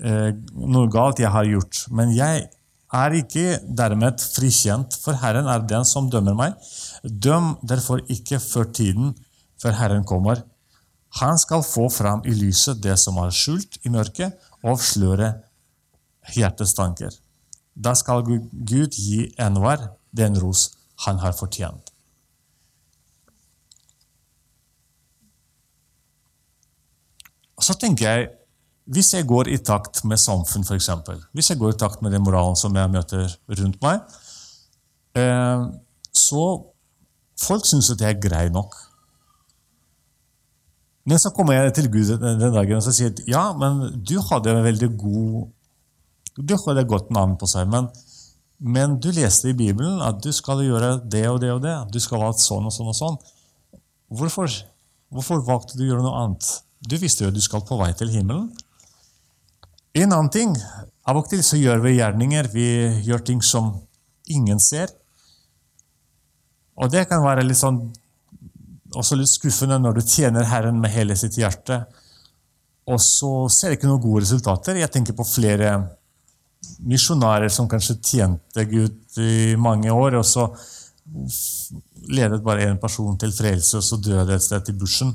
eh, 0.00 0.30
noe 0.54 0.90
galt 0.90 1.20
jeg 1.20 1.30
har 1.30 1.44
gjort. 1.44 1.84
Men 1.90 2.14
jeg 2.16 2.48
er 2.92 3.16
ikke 3.16 3.58
dermed 3.66 4.20
frikjent, 4.20 4.96
for 5.00 5.16
Herren 5.22 5.48
er 5.48 5.64
den 5.68 5.84
som 5.88 6.10
dømmer 6.12 6.36
meg. 6.36 6.56
Døm 7.02 7.54
derfor 7.64 8.02
ikke 8.12 8.40
før 8.42 8.68
tiden, 8.72 9.14
før 9.62 9.78
Herren 9.78 10.04
kommer 10.04 10.42
han 11.20 11.38
skal 11.38 11.62
få 11.62 11.88
fram 11.92 12.22
i 12.24 12.32
lyset 12.34 12.80
det 12.82 12.94
som 13.00 13.18
er 13.20 13.32
skjult 13.36 13.76
i 13.84 13.92
mørket, 13.92 14.32
og 14.62 14.76
avsløre 14.76 15.32
hjertets 16.32 16.72
tanker. 16.78 17.12
Da 17.74 17.92
skal 17.98 18.24
Gud 18.24 18.96
gi 18.96 19.26
enhver 19.40 19.90
den 20.16 20.38
ros 20.40 20.70
han 21.04 21.20
har 21.20 21.34
fortjent. 21.36 21.90
Så 27.62 27.76
tenker 27.78 28.08
jeg, 28.08 28.30
Hvis 28.92 29.14
jeg 29.14 29.24
går 29.28 29.48
i 29.48 29.60
takt 29.64 30.02
med 30.04 30.20
samfunn, 30.20 30.66
f.eks., 30.66 30.90
hvis 31.32 31.52
jeg 31.52 31.60
går 31.60 31.72
i 31.72 31.80
takt 31.80 32.02
med 32.04 32.12
den 32.12 32.24
moralen 32.24 32.58
som 32.58 32.74
jeg 32.76 32.92
møter 32.92 33.30
rundt 33.48 33.78
meg, 33.84 34.02
eh, 35.16 35.62
så 36.12 36.42
folk 37.40 37.68
syns 37.68 37.92
at 37.94 38.04
jeg 38.04 38.16
er 38.16 38.20
grei 38.20 38.46
nok. 38.52 38.76
Men 41.08 41.18
så 41.18 41.32
kommer 41.34 41.56
jeg 41.56 41.74
til 41.78 41.88
Gud 41.90 42.12
den 42.20 42.42
dagen 42.54 42.78
og 42.78 42.94
sier 42.94 43.10
at 43.10 43.22
ja, 43.26 43.48
men 43.58 43.88
du 44.06 44.18
hadde 44.28 44.52
en 44.52 44.62
veldig 44.62 44.90
god 45.00 45.48
Du 46.38 46.54
hadde 46.56 46.84
et 46.84 46.88
godt 46.88 47.10
navn 47.12 47.34
på 47.36 47.48
seg, 47.50 47.66
men, 47.68 47.88
men, 48.62 48.94
du 49.02 49.10
leste 49.12 49.50
i 49.50 49.56
Bibelen 49.56 49.98
at 50.00 50.22
du 50.24 50.30
skal 50.32 50.62
gjøre 50.64 50.94
det 51.12 51.26
og 51.28 51.40
det 51.42 51.50
og 51.52 51.60
det. 51.64 51.74
Du 51.92 51.98
skal 52.00 52.22
være 52.22 52.38
sånn 52.40 52.68
og 52.70 52.72
sånn 52.72 52.92
og 52.92 52.96
sånn. 52.96 53.18
Hvorfor, 54.12 54.52
hvorfor 55.12 55.42
valgte 55.44 55.76
du 55.76 55.84
å 55.84 55.90
gjøre 55.90 56.06
noe 56.06 56.22
annet? 56.22 56.48
Du 56.88 56.96
visste 57.02 57.26
jo 57.26 57.32
at 57.32 57.36
du 57.36 57.42
skal 57.44 57.66
på 57.66 57.76
vei 57.80 57.90
til 57.98 58.14
himmelen. 58.14 58.48
En 59.94 60.12
annen 60.12 60.30
ting 60.32 60.54
Av 61.02 61.18
og 61.18 61.26
til 61.28 61.40
så 61.42 61.58
gjør 61.58 61.80
vi 61.82 61.96
gjerninger, 61.96 62.46
vi 62.54 62.66
gjør 63.02 63.24
ting 63.26 63.40
som 63.42 63.72
ingen 64.30 64.60
ser. 64.62 64.92
Og 66.78 66.92
det 66.92 67.08
kan 67.10 67.24
være 67.24 67.42
litt 67.42 67.58
sånn 67.58 67.80
også 68.94 69.16
litt 69.18 69.32
skuffende 69.32 69.80
når 69.80 69.98
du 69.98 70.02
tjener 70.06 70.46
Herren 70.46 70.78
med 70.80 70.92
hele 70.94 71.16
sitt 71.18 71.38
hjerte, 71.40 71.80
og 72.86 73.00
så 73.02 73.32
ser 73.52 73.72
du 73.72 73.78
ikke 73.78 73.90
noen 73.90 74.02
gode 74.04 74.22
resultater. 74.24 74.78
Jeg 74.78 74.92
tenker 74.94 75.16
på 75.16 75.26
flere 75.26 75.72
misjonærer 76.86 77.50
som 77.52 77.68
kanskje 77.70 77.98
tjente 77.98 78.66
Gud 78.70 79.18
i 79.22 79.54
mange 79.58 79.90
år, 79.90 80.18
og 80.20 80.26
så 80.26 80.48
ledet 82.12 82.42
bare 82.44 82.68
én 82.70 82.80
person 82.80 83.18
til 83.18 83.34
frelse, 83.34 83.78
og 83.78 83.86
så 83.86 83.98
døde 84.02 84.34
et 84.34 84.44
sted 84.44 84.70
i 84.70 84.76
bushen. 84.76 85.14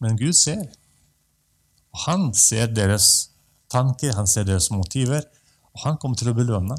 Men 0.00 0.18
Gud 0.20 0.36
ser. 0.36 0.66
Og 1.96 2.02
han 2.04 2.28
ser 2.36 2.68
deres 2.76 3.30
tanker, 3.72 4.12
han 4.12 4.28
ser 4.28 4.44
deres 4.44 4.68
motiver, 4.68 5.24
og 5.72 5.86
han 5.86 5.96
kommer 5.96 6.20
til 6.20 6.28
å 6.28 6.36
belønne. 6.36 6.76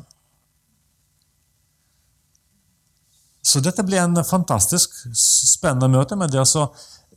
Så 3.41 3.63
dette 3.63 3.81
blir 3.87 4.03
en 4.03 4.21
fantastisk 4.27 4.93
spennende 5.17 5.89
møte 5.89 6.17
med 6.19 6.29
det 6.33 6.43
å 6.43 6.67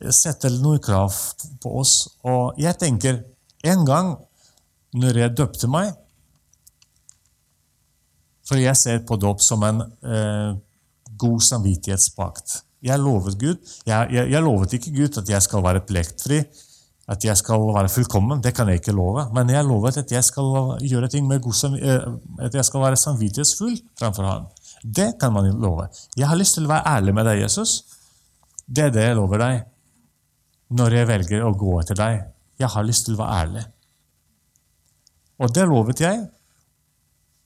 sette 0.09 0.49
noen 0.55 0.81
krav 0.81 1.13
på 1.61 1.73
oss. 1.81 1.93
Og 2.25 2.57
jeg 2.61 2.73
tenker 2.81 3.19
en 3.67 3.85
gang 3.85 4.15
når 4.97 5.21
jeg 5.21 5.35
døpte 5.37 5.69
meg 5.71 5.93
For 8.49 8.59
jeg 8.59 8.75
ser 8.75 8.97
på 9.07 9.15
dåp 9.21 9.39
som 9.39 9.61
en 9.63 9.77
eh, 9.79 10.57
god 11.21 11.43
samvittighetspakt. 11.45 12.57
Jeg 12.83 12.99
lovet 12.99 13.37
Gud, 13.39 13.61
jeg, 13.85 14.09
jeg, 14.11 14.25
jeg, 14.33 14.43
lovet 14.43 14.73
ikke 14.75 14.91
Gud 14.97 15.19
at 15.21 15.29
jeg 15.29 15.45
skal 15.45 15.63
være 15.63 15.83
plektfri, 15.87 16.41
at 17.11 17.25
jeg 17.25 17.35
skal 17.37 17.65
være 17.75 17.89
fullkommen. 17.91 18.41
Det 18.43 18.53
kan 18.55 18.69
jeg 18.71 18.79
ikke 18.79 18.95
love. 18.95 19.25
Men 19.35 19.49
jeg 19.51 19.67
lovet 19.67 19.97
at 19.99 20.11
jeg 20.11 20.23
skal 20.23 20.77
gjøre 20.79 21.09
ting 21.11 21.27
med 21.27 21.41
god, 21.43 21.75
eh, 21.75 22.05
at 22.45 22.55
jeg 22.55 22.65
skal 22.65 22.85
være 22.85 22.99
samvittighetsfull 22.99 23.75
framfor 23.99 24.27
ham. 24.27 24.47
Det 24.83 25.13
kan 25.19 25.33
man 25.33 25.49
love. 25.61 25.89
Jeg 26.17 26.27
har 26.27 26.39
lyst 26.39 26.57
til 26.57 26.65
å 26.65 26.71
være 26.71 26.95
ærlig 26.95 27.15
med 27.17 27.27
deg, 27.27 27.43
Jesus. 27.43 27.81
Det 28.65 28.87
er 28.87 28.95
det 28.95 29.03
jeg 29.09 29.19
lover 29.19 29.43
deg 29.43 29.67
når 30.71 30.95
jeg 30.95 31.07
velger 31.09 31.43
å 31.43 31.51
gå 31.59 31.75
etter 31.81 31.99
deg. 31.99 32.21
Jeg 32.61 32.71
har 32.71 32.87
lyst 32.87 33.07
til 33.07 33.17
å 33.17 33.23
være 33.23 33.41
ærlig. 33.43 33.65
Og 35.41 35.51
det 35.55 35.67
lovet 35.67 36.03
jeg, 36.03 36.21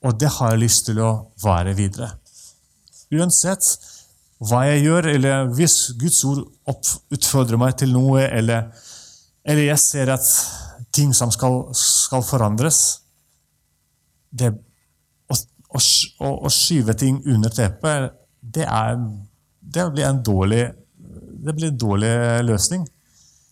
og 0.06 0.18
det 0.20 0.30
har 0.36 0.52
jeg 0.52 0.62
lyst 0.62 0.86
til 0.86 1.00
å 1.02 1.10
være 1.42 1.72
videre. 1.74 2.12
Uansett 3.16 3.66
hva 4.44 4.66
jeg 4.68 4.84
gjør, 4.84 5.08
eller 5.14 5.48
hvis 5.56 5.76
Guds 5.98 6.20
ord 6.28 6.42
utfordrer 7.14 7.58
meg 7.60 7.78
til 7.80 7.94
noe, 7.94 8.26
eller, 8.26 8.68
eller 9.46 9.68
jeg 9.68 9.78
ser 9.82 10.10
at 10.10 10.26
ting 10.94 11.12
som 11.14 11.30
skal, 11.34 11.62
skal 11.76 12.24
forandres 12.26 12.80
det 14.36 14.50
å, 15.30 15.36
å, 15.36 16.30
å 16.34 16.52
skyve 16.52 16.96
ting 16.98 17.20
under 17.30 17.52
teppet, 17.52 18.14
det, 18.40 18.66
er, 18.66 18.98
det, 19.60 19.86
blir 19.94 20.08
en 20.08 20.22
dårlig, 20.24 20.64
det 21.46 21.54
blir 21.56 21.70
en 21.70 21.80
dårlig 21.80 22.12
løsning. 22.46 22.86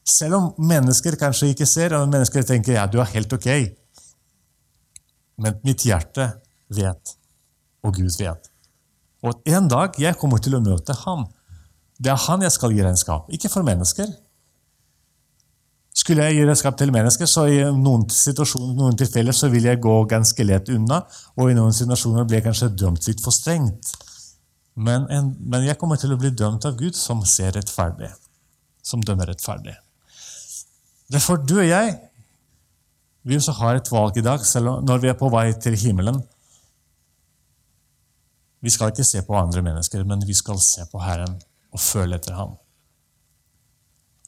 Selv 0.04 0.38
om 0.38 0.50
mennesker 0.60 1.16
kanskje 1.20 1.52
ikke 1.54 1.68
ser, 1.68 1.94
og 1.96 2.10
mennesker 2.12 2.44
tenker 2.46 2.76
ja, 2.76 2.88
du 2.90 2.98
er 3.00 3.12
helt 3.14 3.32
ok. 3.32 3.48
Men 5.40 5.56
mitt 5.66 5.86
hjerte 5.86 6.28
vet, 6.74 7.14
og 7.84 7.96
Gud 7.96 8.18
vet. 8.20 8.50
Og 9.24 9.40
en 9.48 9.70
dag 9.70 9.96
jeg 10.00 10.18
kommer 10.20 10.42
til 10.42 10.58
å 10.58 10.62
møte 10.62 10.96
ham. 11.04 11.24
Det 11.96 12.12
er 12.12 12.20
han 12.26 12.42
jeg 12.44 12.52
skal 12.52 12.74
gi 12.74 12.82
regnskap, 12.84 13.30
ikke 13.32 13.50
for 13.52 13.66
mennesker. 13.66 14.10
Skulle 15.94 16.24
jeg 16.26 16.40
gi 16.40 16.46
redskap 16.48 16.74
til 16.78 16.90
mennesker, 16.90 17.28
så 17.30 17.44
i 17.46 17.60
noen 17.78 18.08
situasjoner, 18.10 18.72
noen 18.74 18.96
tilfeller 18.98 19.36
så 19.36 19.46
vil 19.52 19.68
jeg 19.68 19.78
gå 19.82 19.92
ganske 20.10 20.46
lett 20.46 20.72
unna, 20.74 21.04
og 21.38 21.50
i 21.50 21.54
noen 21.54 21.74
situasjoner 21.76 22.26
blir 22.26 22.40
jeg 22.40 22.46
kanskje 22.48 22.72
dømt 22.74 23.06
litt 23.06 23.22
for 23.22 23.34
strengt. 23.34 23.92
Men, 24.74 25.06
en, 25.14 25.30
men 25.38 25.68
jeg 25.68 25.78
kommer 25.78 26.00
til 26.00 26.10
å 26.10 26.18
bli 26.18 26.32
dømt 26.34 26.66
av 26.66 26.74
Gud, 26.80 26.98
som 26.98 27.22
ser 27.30 27.54
rettferdig. 27.54 28.10
Som 28.82 29.04
dømmer 29.06 29.30
rettferdig. 29.30 29.76
Derfor, 31.14 31.38
du 31.38 31.60
og 31.60 31.68
jeg, 31.68 31.94
vi 33.22 33.38
også 33.38 33.54
har 33.60 33.78
et 33.78 33.92
valg 33.94 34.18
i 34.18 34.26
dag, 34.26 34.42
selv 34.42 34.82
når 34.82 35.04
vi 35.04 35.12
er 35.12 35.18
på 35.20 35.30
vei 35.30 35.46
til 35.62 35.78
himmelen. 35.78 36.18
Vi 38.66 38.74
skal 38.74 38.90
ikke 38.90 39.06
se 39.06 39.22
på 39.22 39.38
andre 39.38 39.62
mennesker, 39.62 40.02
men 40.08 40.26
vi 40.26 40.34
skal 40.34 40.58
se 40.58 40.82
på 40.90 41.06
Herren 41.06 41.38
og 41.70 41.82
føle 41.86 42.18
etter 42.18 42.34
ham 42.34 42.58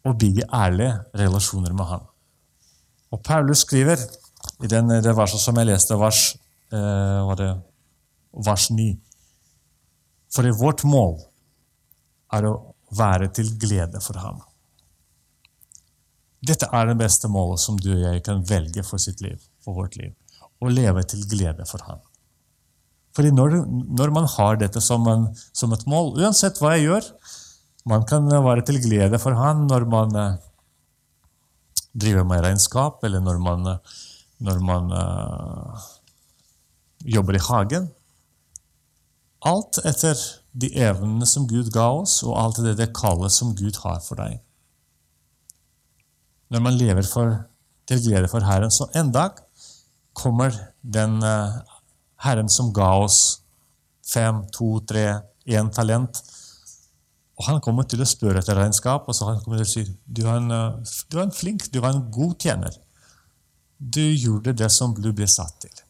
og 0.06 0.18
bygge 0.20 0.46
ærlige 0.54 0.92
relasjoner 1.18 1.74
med 1.74 1.88
ham. 1.90 2.04
Og 3.10 3.22
Paulus 3.22 3.64
skriver 3.66 4.00
i 4.62 4.70
den, 4.70 4.88
det 5.02 5.16
verset 5.16 5.42
som 5.42 5.58
jeg 5.58 5.70
leste, 5.70 5.98
vers, 5.98 6.36
eh, 6.72 7.34
det, 7.40 7.50
vers 8.46 8.70
9 8.70 8.90
For 10.34 10.48
vårt 10.58 10.84
mål 10.84 11.16
er 12.36 12.46
å 12.48 12.54
være 12.96 13.30
til 13.34 13.48
glede 13.58 14.00
for 14.04 14.18
ham. 14.20 14.42
Dette 16.46 16.68
er 16.72 16.90
det 16.90 16.98
beste 17.00 17.30
målet 17.32 17.62
som 17.62 17.78
du 17.80 17.90
og 17.94 18.02
jeg 18.04 18.22
kan 18.26 18.44
velge 18.46 18.84
for 18.86 19.02
sitt 19.02 19.22
liv, 19.24 19.40
for 19.64 19.78
vårt 19.78 19.96
liv. 19.96 20.12
Å 20.62 20.70
leve 20.70 21.02
til 21.08 21.24
glede 21.30 21.66
for 21.66 21.82
ham. 21.88 22.02
Fordi 23.16 23.32
når, 23.32 23.56
når 23.96 24.12
man 24.12 24.28
har 24.28 24.58
dette 24.60 24.82
som, 24.84 25.06
en, 25.08 25.30
som 25.56 25.72
et 25.72 25.86
mål, 25.88 26.12
uansett 26.20 26.60
hva 26.60 26.74
jeg 26.76 26.90
gjør, 26.90 27.08
man 27.86 28.04
kan 28.06 28.26
være 28.28 28.64
til 28.66 28.80
glede 28.82 29.18
for 29.22 29.36
han 29.38 29.66
når 29.70 29.86
man 29.90 30.16
eh, 30.18 30.38
driver 31.96 32.24
med 32.28 32.42
regnskap, 32.44 33.04
eller 33.04 33.20
når 33.20 33.38
man, 33.40 33.66
eh, 33.66 34.00
når 34.38 34.58
man 34.60 34.90
uh, 34.92 35.84
jobber 37.00 37.38
i 37.38 37.44
hagen. 37.48 37.86
Alt 39.46 39.78
etter 39.88 40.18
de 40.52 40.68
evnene 40.76 41.28
som 41.28 41.46
Gud 41.48 41.70
ga 41.72 41.86
oss, 42.02 42.18
og 42.26 42.36
alt 42.36 42.60
det, 42.64 42.76
det 42.80 42.90
kallet 42.96 43.32
som 43.32 43.54
Gud 43.56 43.78
har 43.84 44.02
for 44.04 44.20
deg. 44.20 44.42
Når 46.52 46.62
man 46.62 46.76
lever 46.76 47.08
for, 47.08 47.32
til 47.88 48.02
glede 48.04 48.28
for 48.28 48.44
Herren, 48.44 48.70
så 48.70 48.90
en 48.94 49.12
dag 49.14 49.40
kommer 50.16 50.52
den 50.82 51.16
uh, 51.24 51.62
Herren 52.26 52.50
som 52.52 52.74
ga 52.76 52.92
oss 53.06 53.40
fem, 54.06 54.44
to, 54.52 54.80
tre, 54.86 55.22
én 55.48 55.72
talent. 55.72 56.20
Og 57.36 57.44
Han 57.44 57.60
kommer 57.60 57.84
til 57.84 58.00
å 58.00 58.08
spørre 58.08 58.40
etter 58.40 58.56
regnskap, 58.56 59.08
og 59.08 59.14
så 59.16 59.26
han 59.28 59.42
kommer 59.44 59.60
til 59.60 59.66
å 59.66 59.72
si 59.72 59.82
du 60.06 60.22
var, 60.24 60.38
en, 60.40 60.50
eh, 60.50 60.94
du 61.10 61.18
var 61.18 61.26
en 61.26 61.34
flink, 61.36 61.66
du 61.72 61.80
var 61.84 61.92
en 61.92 62.06
god 62.10 62.38
tjener. 62.40 62.78
Du 63.78 64.00
gjorde 64.00 64.54
det 64.56 64.70
som 64.72 64.94
du 64.96 65.10
ble 65.12 65.28
satt 65.28 65.58
til. 65.60 65.82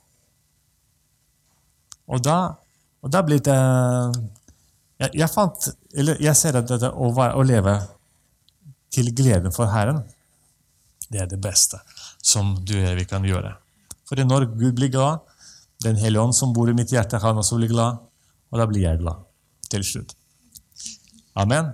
Og 2.11 2.22
da, 2.22 2.56
og 3.02 3.12
da 3.14 3.22
blir 3.26 3.38
det 3.42 3.54
jeg, 4.96 5.11
jeg, 5.12 5.28
fant, 5.30 5.68
jeg 5.94 6.35
ser 6.38 6.59
at 6.59 6.66
dette 6.70 6.90
å, 6.90 7.11
å 7.12 7.46
leve 7.46 7.76
til 8.94 9.11
glede 9.14 9.52
for 9.54 9.70
Herren, 9.70 10.02
det 11.12 11.22
er 11.22 11.30
det 11.30 11.38
beste 11.42 11.78
som 12.24 12.54
du 12.66 12.74
og 12.78 12.88
jeg 12.88 13.06
kan 13.11 13.26
gjøre. 13.26 13.54
For 14.06 14.18
når 14.22 14.50
Gud 14.56 14.78
blir 14.80 14.92
glad, 14.92 15.22
Den 15.85 15.98
hellige 16.00 16.22
ånd 16.22 16.32
som 16.32 16.54
bor 16.56 16.70
i 16.70 16.72
mitt 16.72 16.88
hjerte, 16.88 17.18
han 17.20 17.37
også 17.37 17.59
blir 17.59 17.68
glad, 17.68 17.98
og 18.48 18.59
da 18.59 18.64
blir 18.64 18.80
jeg 18.80 18.96
glad 19.02 19.26
til 19.68 19.82
slutt. 19.85 20.14
Amen. 21.37 21.68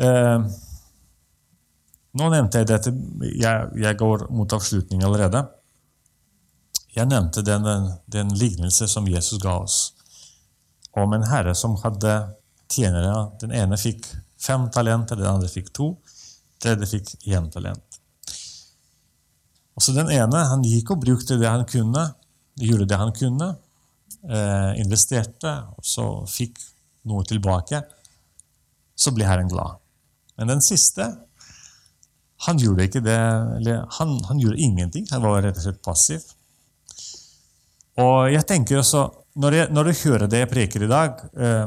Eh, 0.00 0.40
nå 2.18 2.28
nevnte 2.32 2.62
jeg 2.62 2.68
dette 2.70 2.92
Jeg, 3.36 3.70
jeg 3.76 3.98
går 4.00 4.28
mot 4.32 4.52
avslutning 4.56 5.04
allerede. 5.04 5.42
Jeg 6.96 7.10
nevnte 7.10 7.44
den, 7.44 7.66
den, 7.66 7.90
den 8.08 8.32
lignelse 8.40 8.88
som 8.90 9.08
Jesus 9.10 9.40
ga 9.42 9.58
oss 9.60 9.78
om 10.98 11.12
en 11.14 11.26
herre 11.28 11.54
som 11.54 11.76
hadde 11.82 12.14
tjenere. 12.72 13.28
Den 13.42 13.52
ene 13.54 13.78
fikk 13.78 14.08
fem 14.40 14.66
talenter, 14.74 15.18
den 15.18 15.28
andre 15.28 15.50
fikk 15.52 15.70
to, 15.76 15.92
den 16.58 16.64
tredje 16.64 16.88
fikk 16.90 17.28
én 17.28 17.50
talent. 17.52 18.00
Også 19.78 19.94
den 19.94 20.10
ene 20.10 20.40
han 20.50 20.64
gikk 20.66 20.94
og 20.94 21.04
brukte 21.04 21.36
det 21.38 21.46
han 21.46 21.66
kunne, 21.68 22.08
gjorde 22.58 22.88
det 22.90 22.98
han 22.98 23.12
kunne, 23.14 23.52
eh, 24.26 24.72
investerte, 24.82 25.52
og 25.76 25.86
så 25.86 26.08
fikk 26.26 26.58
noe 27.06 27.22
tilbake. 27.28 27.84
Så 28.98 29.14
blir 29.14 29.28
Herren 29.30 29.50
glad. 29.50 29.78
Men 30.38 30.50
den 30.54 30.62
siste 30.64 31.12
han 32.46 32.58
gjorde 32.62 32.86
ikke 32.86 33.02
det, 33.02 33.18
eller 33.58 33.86
han, 33.98 34.12
han 34.28 34.38
gjorde 34.38 34.62
ingenting. 34.62 35.06
Han 35.10 35.24
var 35.24 35.42
rett 35.42 35.58
og 35.58 35.64
slett 35.64 35.80
passiv. 35.82 36.22
Og 37.98 38.30
jeg 38.30 38.46
tenker 38.46 38.78
også, 38.78 39.08
Når, 39.38 39.54
jeg, 39.54 39.66
når 39.70 39.84
du 39.86 39.92
hører 40.02 40.30
det 40.30 40.38
jeg 40.40 40.50
preker 40.50 40.82
i 40.82 40.88
dag 40.90 41.20
eh, 41.38 41.66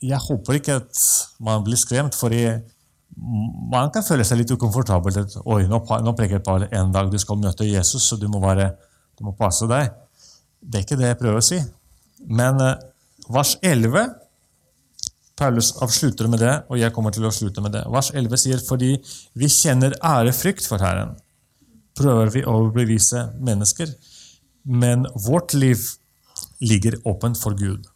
Jeg 0.00 0.20
håper 0.20 0.56
ikke 0.56 0.78
at 0.80 1.00
man 1.44 1.64
blir 1.64 1.76
skremt, 1.76 2.16
for 2.16 2.32
man 3.72 3.90
kan 3.92 4.04
føle 4.04 4.24
seg 4.24 4.40
litt 4.40 4.52
ukomfortabel. 4.52 5.18
At, 5.20 5.36
Oi, 5.44 5.64
nå, 5.68 5.80
nå 6.04 6.14
preker 6.16 6.44
Paul 6.44 6.64
en 6.70 6.92
dag 6.94 7.10
du 7.12 7.18
skal 7.20 7.40
møte 7.40 7.68
Jesus, 7.68 8.08
så 8.08 8.16
du 8.16 8.28
må, 8.32 8.40
være, 8.40 8.70
du 9.18 9.26
må, 9.28 9.34
passe 9.36 9.68
deg. 9.68 9.92
Det 10.60 10.80
er 10.80 10.86
ikke 10.86 10.98
det 11.00 11.10
jeg 11.10 11.20
prøver 11.20 11.40
å 11.40 11.46
si. 11.46 11.60
Men 12.28 12.60
eh, 12.64 12.80
vers 13.32 13.56
11 13.60 14.08
Paulus 15.38 15.72
avslutter 15.82 16.28
med 16.28 16.42
det, 16.44 16.54
og 16.68 16.78
jeg 16.78 16.92
kommer 16.94 17.14
til 17.14 17.26
å 17.26 17.32
slutte 17.34 17.64
med 17.64 17.74
det. 17.76 17.82
Vers 17.90 18.12
11 18.14 18.40
sier 18.42 18.62
fordi 18.62 18.94
vi 19.38 19.50
kjenner 19.50 19.96
ærefrykt 20.04 20.68
for 20.68 20.82
Herren, 20.84 21.16
prøver 21.98 22.32
vi 22.34 22.44
å 22.44 22.56
overbevise 22.60 23.28
mennesker, 23.40 23.92
men 24.64 25.06
vårt 25.26 25.56
liv 25.58 25.80
ligger 26.62 27.00
åpent 27.08 27.40
for 27.40 27.56
Gud. 27.58 27.88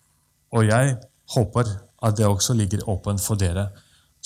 Og 0.56 0.66
jeg 0.68 0.96
håper 1.36 1.70
at 2.06 2.16
det 2.18 2.26
også 2.28 2.56
ligger 2.56 2.84
åpent 2.90 3.22
for 3.22 3.38
dere 3.40 3.70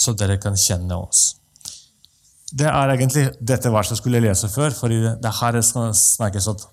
så 0.01 0.15
dere 0.17 0.39
kan 0.41 0.57
kjenne 0.59 0.97
oss. 0.97 1.37
Det 2.51 2.67
er 2.67 2.93
egentlig 2.97 3.29
dette 3.47 3.71
verset 3.71 3.95
jeg 3.95 4.01
skulle 4.01 4.23
lese 4.25 4.49
før, 4.51 4.73
fordi 4.75 4.99
det 5.23 5.29
er 5.29 5.37
her 5.39 5.61
skal 5.63 5.93
snakkes 5.95 6.49
at 6.51 6.65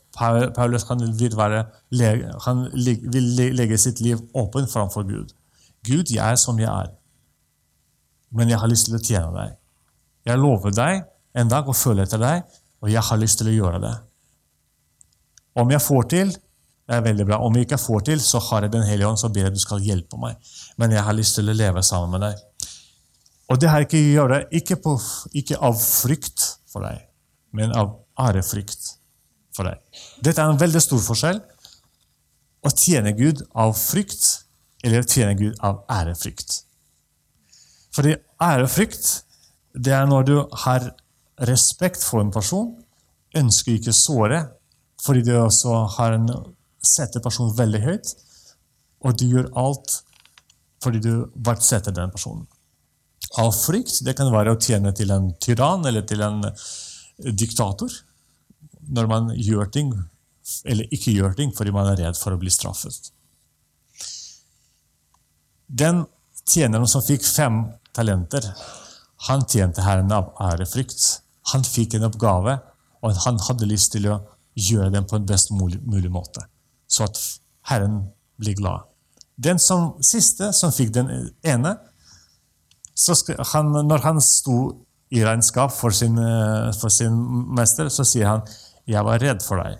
Paulus 0.55 0.87
vil, 1.19 1.35
være, 1.37 1.65
han 2.47 2.63
vil 2.73 3.27
legge 3.59 3.77
sitt 3.77 4.01
liv 4.01 4.23
åpent 4.33 4.71
framfor 4.71 5.05
Gud. 5.05 5.35
Gud, 5.87 6.11
jeg 6.11 6.23
er 6.23 6.39
som 6.39 6.59
jeg 6.59 6.69
er, 6.69 6.91
men 8.35 8.51
jeg 8.51 8.59
har 8.59 8.69
lyst 8.71 8.89
til 8.89 8.97
å 8.97 9.03
tjene 9.03 9.31
deg. 9.35 9.55
Jeg 10.27 10.41
lover 10.41 10.73
deg 10.75 11.05
en 11.39 11.51
dag 11.51 11.67
å 11.69 11.75
følge 11.75 12.03
etter 12.07 12.21
deg, 12.21 12.43
og 12.83 12.91
jeg 12.91 13.03
har 13.09 13.21
lyst 13.21 13.39
til 13.41 13.49
å 13.51 13.55
gjøre 13.55 13.79
det. 13.83 13.93
Om 15.57 15.71
jeg 15.73 15.81
får 15.81 16.09
til, 16.11 16.33
det 16.87 16.95
er 16.95 17.03
veldig 17.03 17.25
bra. 17.27 17.39
Om 17.43 17.55
jeg 17.57 17.67
ikke 17.67 17.79
får 17.81 18.03
til, 18.11 18.21
så 18.23 18.39
har 18.49 18.63
jeg 18.63 18.71
Den 18.75 18.85
hellige 18.87 19.07
ånd, 19.09 19.19
så 19.19 19.29
ber 19.33 19.47
jeg 19.47 19.55
du 19.55 19.59
skal 19.59 19.83
hjelpe 19.83 20.19
meg. 20.21 20.37
Men 20.77 20.93
jeg 20.95 21.03
har 21.03 21.15
lyst 21.15 21.35
til 21.35 21.49
å 21.49 21.55
leve 21.55 21.83
sammen 21.83 22.13
med 22.15 22.23
deg. 22.27 22.69
Og 23.51 23.59
det 23.59 23.69
har 23.71 23.81
jeg 23.81 23.89
ikke 23.89 23.99
å 23.99 24.13
gjøre 24.15 24.39
ikke, 24.59 24.77
på, 24.83 24.93
ikke 25.39 25.59
av 25.63 25.75
frykt 25.79 26.45
for 26.67 26.83
deg, 26.83 27.03
men 27.55 27.73
av 27.75 27.95
ærefrykt 28.19 28.93
for 29.55 29.67
deg. 29.67 29.79
Dette 30.23 30.43
er 30.43 30.51
en 30.51 30.59
veldig 30.59 30.81
stor 30.83 31.03
forskjell. 31.03 31.39
Å 32.67 32.73
tjene 32.75 33.15
Gud 33.15 33.43
av 33.55 33.75
frykt 33.79 34.46
eller 34.85 35.05
tjene 35.07 35.37
Gud 35.37 35.57
av 35.65 35.83
ærefrykt. 35.91 36.61
Fordi 37.95 38.15
ærefrykt 38.43 39.07
det 39.77 39.93
er 39.93 40.05
når 40.09 40.27
du 40.27 40.35
har 40.63 40.91
respekt 41.47 42.03
for 42.05 42.21
en 42.21 42.33
person, 42.33 42.73
ønsker 43.37 43.77
ikke 43.77 43.93
såre, 43.93 44.41
fordi 45.03 45.23
du 45.27 45.35
også 45.37 45.83
har 45.97 46.17
en, 46.17 46.29
setter 46.81 47.21
personen 47.21 47.53
veldig 47.57 47.81
høyt, 47.83 48.13
og 49.05 49.17
du 49.17 49.27
gjør 49.29 49.51
alt 49.57 49.99
fordi 50.83 51.01
du 51.01 51.11
verdsetter 51.45 51.93
den 51.93 52.11
personen 52.13 52.45
av 53.41 53.51
frykt. 53.53 53.99
Det 54.05 54.13
kan 54.17 54.29
være 54.33 54.53
å 54.53 54.59
tjene 54.61 54.93
til 54.95 55.11
en 55.13 55.31
tyrann 55.41 55.85
eller 55.89 56.05
til 56.07 56.21
en 56.25 56.43
diktator. 57.33 57.91
Når 58.87 59.09
man 59.09 59.31
gjør 59.33 59.69
ting, 59.73 59.91
eller 60.65 60.93
ikke 60.93 61.15
gjør 61.15 61.33
ting 61.37 61.51
fordi 61.57 61.73
man 61.75 61.89
er 61.91 61.99
redd 62.05 62.19
for 62.19 62.33
å 62.33 62.39
bli 62.41 62.53
straffet. 62.53 63.11
Den 65.67 66.05
tjeneren 66.47 66.87
som 66.87 67.03
fikk 67.03 67.25
fem 67.27 67.65
talenter, 67.95 68.45
han 69.27 69.43
tjente 69.49 69.83
Herren 69.83 70.11
av 70.15 70.31
ærefrykt. 70.39 71.03
Han 71.51 71.65
fikk 71.67 71.97
en 71.97 72.07
oppgave, 72.07 72.57
og 73.03 73.19
han 73.25 73.39
hadde 73.47 73.67
lyst 73.69 73.93
til 73.95 74.07
å 74.11 74.19
gjøre 74.57 74.91
den 74.95 75.07
på 75.07 75.17
en 75.17 75.27
best 75.27 75.51
mulig, 75.53 76.11
måte, 76.11 76.47
så 76.89 77.05
at 77.05 77.19
Herren 77.69 77.99
blir 78.39 78.55
glad. 78.57 78.87
Den 79.37 79.59
som, 79.61 79.93
siste, 80.01 80.49
som 80.55 80.73
fikk 80.73 80.95
den 80.95 81.11
ene, 81.45 81.75
han, 83.53 83.75
når 83.85 84.05
han 84.07 84.21
sto 84.23 84.57
i 85.13 85.21
regnskap 85.23 85.71
for 85.75 85.93
sin, 85.93 86.17
for 86.79 86.91
sin, 86.91 87.19
mester, 87.55 87.91
så 87.93 88.03
sier 88.07 88.27
han 88.27 88.41
'Jeg 88.87 89.03
var 89.03 89.19
redd 89.19 89.43
for 89.43 89.61
deg'. 89.61 89.77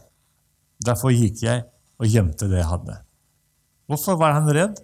Derfor 0.86 1.12
gikk 1.12 1.41
jeg 1.41 1.63
og 2.00 2.06
gjemte 2.06 2.47
det 2.47 2.60
jeg 2.60 2.69
hadde. 2.69 2.97
Hvorfor 3.88 4.17
var 4.19 4.34
han 4.34 4.50
redd? 4.54 4.78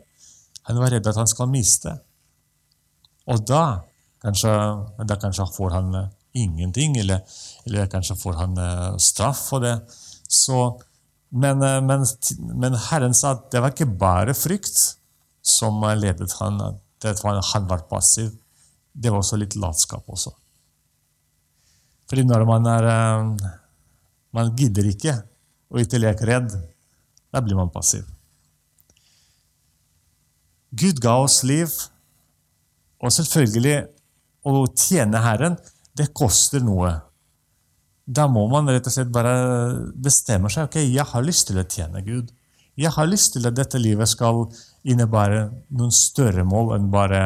Han 0.69 0.79
var 0.79 0.93
redd 0.95 1.07
at 1.09 1.19
han 1.19 1.29
skal 1.29 1.51
miste. 1.51 1.93
Og 3.31 3.43
da 3.47 3.83
kanskje, 4.23 4.51
da 5.07 5.19
kanskje 5.19 5.47
får 5.55 5.75
han 5.77 5.95
eh, 5.99 6.09
ingenting, 6.43 6.97
eller, 6.99 7.21
eller 7.67 7.91
kanskje 7.91 8.17
får 8.19 8.39
han 8.39 8.57
eh, 8.57 8.89
straff 8.97 9.47
for 9.51 9.63
det. 9.63 9.75
Så, 10.27 10.59
men, 11.29 11.59
men, 11.59 12.05
men 12.55 12.79
Herren 12.89 13.15
sa 13.17 13.35
at 13.35 13.49
det 13.53 13.61
var 13.63 13.73
ikke 13.73 13.91
bare 13.99 14.35
frykt 14.37 14.79
som 15.43 15.83
ledet 15.99 16.31
han 16.39 16.61
at 17.03 17.19
han 17.51 17.67
var 17.67 17.83
passiv, 17.89 18.31
det 18.93 19.11
var 19.11 19.19
også 19.19 19.39
litt 19.41 19.57
latskap 19.59 20.07
også. 20.07 20.31
Fordi 22.09 22.23
når 22.27 22.45
man 22.47 22.67
er 22.69 22.89
eh, 22.93 23.51
Man 24.33 24.55
gidder 24.57 24.87
ikke 24.89 25.11
og 25.69 25.81
ikke 25.81 25.99
leker 25.99 26.25
redd, 26.25 26.53
da 27.29 27.41
blir 27.41 27.57
man 27.57 27.69
passiv. 27.69 28.05
Gud 30.73 30.99
ga 31.03 31.17
oss 31.21 31.41
liv, 31.45 31.71
og 33.03 33.11
selvfølgelig 33.13 33.77
å 34.49 34.65
tjene 34.73 35.21
Herren, 35.23 35.57
det 35.93 36.09
koster 36.17 36.63
noe. 36.63 36.93
Da 38.03 38.25
må 38.27 38.47
man 38.51 38.67
rett 38.71 38.87
og 38.89 38.95
slett 38.95 39.11
bare 39.13 39.33
bestemme 39.95 40.49
seg. 40.51 40.67
ok, 40.67 40.81
Jeg 40.81 41.05
har 41.13 41.23
lyst 41.23 41.47
til 41.47 41.59
å 41.61 41.67
tjene 41.67 42.01
Gud. 42.03 42.31
Jeg 42.75 42.91
har 42.91 43.07
lyst 43.07 43.35
til 43.35 43.45
at 43.47 43.55
dette 43.55 43.79
livet 43.79 44.09
skal 44.09 44.47
innebære 44.83 45.45
noen 45.77 45.93
større 45.93 46.43
mål 46.43 46.73
enn 46.77 46.89
bare 46.91 47.21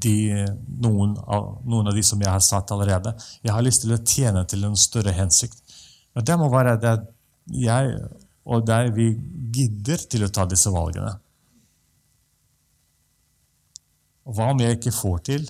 de, 0.00 0.46
noen, 0.80 1.16
av, 1.26 1.58
noen, 1.66 1.90
av, 1.90 1.96
de 1.96 2.04
som 2.06 2.20
jeg 2.22 2.30
har 2.30 2.44
satt 2.44 2.70
allerede. 2.72 3.12
Jeg 3.42 3.52
har 3.52 3.66
lyst 3.66 3.84
til 3.84 3.92
å 3.96 4.00
tjene 4.00 4.46
til 4.48 4.64
en 4.64 4.78
større 4.78 5.12
hensikt. 5.16 5.58
Og 6.14 6.24
Det 6.24 6.38
må 6.38 6.48
være 6.52 6.78
det 6.80 6.94
jeg 7.60 7.98
og 8.50 8.64
der 8.66 8.88
vi 8.94 9.10
gidder 9.52 10.00
til 10.10 10.24
å 10.24 10.30
ta 10.32 10.46
disse 10.48 10.70
valgene. 10.72 11.12
Og 14.30 14.36
hva 14.38 14.52
om 14.54 14.62
jeg 14.62 14.78
ikke 14.78 14.94
får 14.94 15.18
til? 15.26 15.48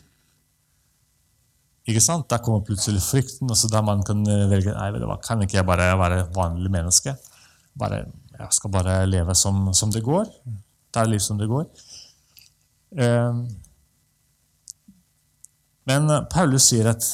Ikke 1.90 2.00
sant? 2.00 2.28
Da 2.32 2.38
kommer 2.40 2.64
plutselig 2.64 3.02
frykten, 3.04 3.50
og 3.50 3.58
så 3.58 3.68
da 3.68 3.82
man 3.84 4.00
kan 4.06 4.24
velge 4.24 4.72
nei, 4.72 5.16
kan 5.24 5.44
ikke 5.44 5.60
jeg 5.60 5.68
bare 5.68 5.92
være 6.00 6.22
vanlig 6.32 6.72
menneske. 6.72 7.12
Bare 7.78 8.06
jeg 8.40 8.56
skal 8.56 8.72
bare 8.72 9.00
leve 9.08 9.34
som, 9.36 9.68
som 9.76 9.90
det 9.92 10.00
går. 10.04 10.28
Ta 10.94 11.04
liv 11.04 11.20
som 11.20 11.38
det 11.38 11.48
går. 11.50 11.66
Eh, 12.96 13.40
men 15.90 16.14
Paulus 16.32 16.70
sier 16.70 16.88
at 16.90 17.04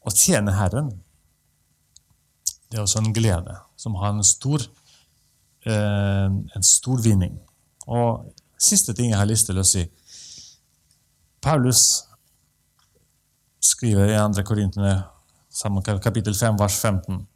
å 0.00 0.12
tjene 0.14 0.54
Herren 0.56 0.92
Det 2.70 2.78
er 2.78 2.84
også 2.84 3.00
en 3.02 3.14
glede 3.14 3.56
som 3.80 3.96
har 3.98 4.12
en 4.14 4.24
stor, 4.24 4.62
eh, 5.66 6.28
en 6.28 6.66
stor 6.66 7.00
vinning. 7.02 7.40
Og 7.88 8.28
siste 8.60 8.94
ting 8.94 9.10
jeg 9.10 9.18
har 9.18 9.26
lyst 9.26 9.48
til 9.50 9.58
å 9.58 9.66
si 9.66 9.82
Paulus 11.40 12.04
skriver 13.60 14.08
i 14.08 14.34
2. 14.34 14.42
Korintene, 14.44 15.02
kapittel 16.02 16.34
5, 16.34 16.58
vers 16.60 16.76
15. 16.82 17.26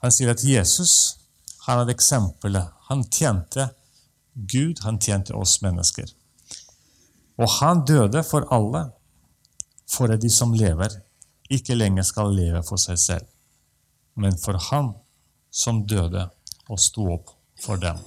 Han 0.00 0.12
sier 0.12 0.32
at 0.32 0.44
Jesus 0.44 1.18
han 1.66 1.78
hadde 1.78 1.94
eksempelet. 1.94 2.72
Han 2.88 3.04
tjente 3.04 3.68
Gud, 4.32 4.80
han 4.82 4.98
tjente 4.98 5.34
oss 5.36 5.60
mennesker. 5.62 6.08
Og 7.38 7.48
han 7.60 7.84
døde 7.84 8.22
for 8.24 8.48
alle, 8.50 8.86
for 9.88 10.10
at 10.12 10.22
de 10.22 10.30
som 10.32 10.54
lever, 10.56 10.96
ikke 11.52 11.76
lenger 11.76 12.06
skal 12.08 12.32
leve 12.32 12.62
for 12.64 12.80
seg 12.80 12.98
selv, 12.98 13.28
men 14.16 14.38
for 14.40 14.56
han 14.70 14.94
som 15.52 15.84
døde 15.86 16.30
og 16.68 16.80
sto 16.80 17.10
opp 17.12 17.34
for 17.60 17.76
dem. 17.76 18.00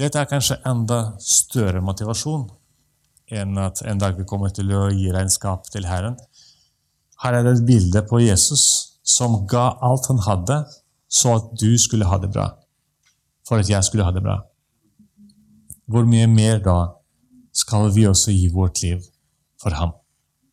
Dette 0.00 0.18
er 0.18 0.28
kanskje 0.28 0.58
enda 0.66 1.14
større 1.22 1.82
motivasjon 1.84 2.48
enn 3.30 3.58
at 3.62 3.82
en 3.86 4.00
dag 4.00 4.18
vi 4.18 4.26
kommer 4.28 4.52
til 4.54 4.70
å 4.74 4.88
gi 4.90 5.10
regnskap 5.14 5.68
til 5.70 5.86
Herren. 5.86 6.16
Her 7.22 7.36
er 7.36 7.46
det 7.46 7.56
et 7.58 7.66
bilde 7.68 8.02
på 8.08 8.22
Jesus 8.22 8.64
som 9.06 9.42
ga 9.50 9.70
alt 9.84 10.08
han 10.10 10.22
hadde, 10.24 10.62
så 11.10 11.36
at 11.38 11.50
du 11.60 11.70
skulle 11.78 12.08
ha 12.08 12.18
det 12.22 12.30
bra. 12.32 12.48
For 13.46 13.62
at 13.62 13.70
jeg 13.70 13.86
skulle 13.86 14.06
ha 14.06 14.14
det 14.14 14.22
bra. 14.24 14.38
Hvor 15.90 16.06
mye 16.06 16.28
mer 16.30 16.60
da 16.62 16.78
skal 17.56 17.90
vi 17.94 18.06
også 18.06 18.34
gi 18.34 18.50
vårt 18.54 18.82
liv 18.84 19.02
for 19.60 19.74
ham? 19.74 19.94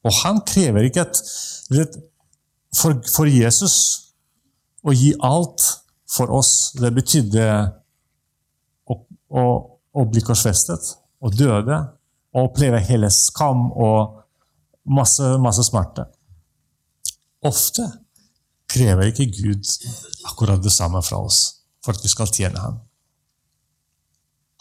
Og 0.05 0.13
han 0.23 0.41
krever 0.47 0.87
ikke 0.87 1.05
at 1.05 1.19
for, 2.77 2.97
for 3.09 3.29
Jesus 3.29 3.77
å 4.85 4.93
gi 4.95 5.13
alt 5.25 5.63
for 6.07 6.31
oss, 6.31 6.71
det 6.79 6.93
betydde 6.95 7.45
å, 8.87 8.95
å, 8.95 9.43
å 9.91 10.05
bli 10.07 10.23
korsfestet 10.23 10.93
og 11.19 11.35
døde 11.35 11.81
og 12.37 12.51
oppleve 12.51 12.79
hele 12.85 13.09
skam 13.13 13.71
og 13.71 14.21
masse, 14.85 15.25
masse 15.41 15.65
smerte. 15.65 16.05
Ofte 17.45 17.87
krever 18.69 19.09
ikke 19.09 19.31
Gud 19.39 19.65
akkurat 20.29 20.61
det 20.61 20.73
samme 20.75 21.01
fra 21.01 21.23
oss 21.25 21.63
for 21.85 21.97
at 21.97 22.03
vi 22.03 22.11
skal 22.11 22.29
tjene 22.29 22.61
ham. 22.61 22.79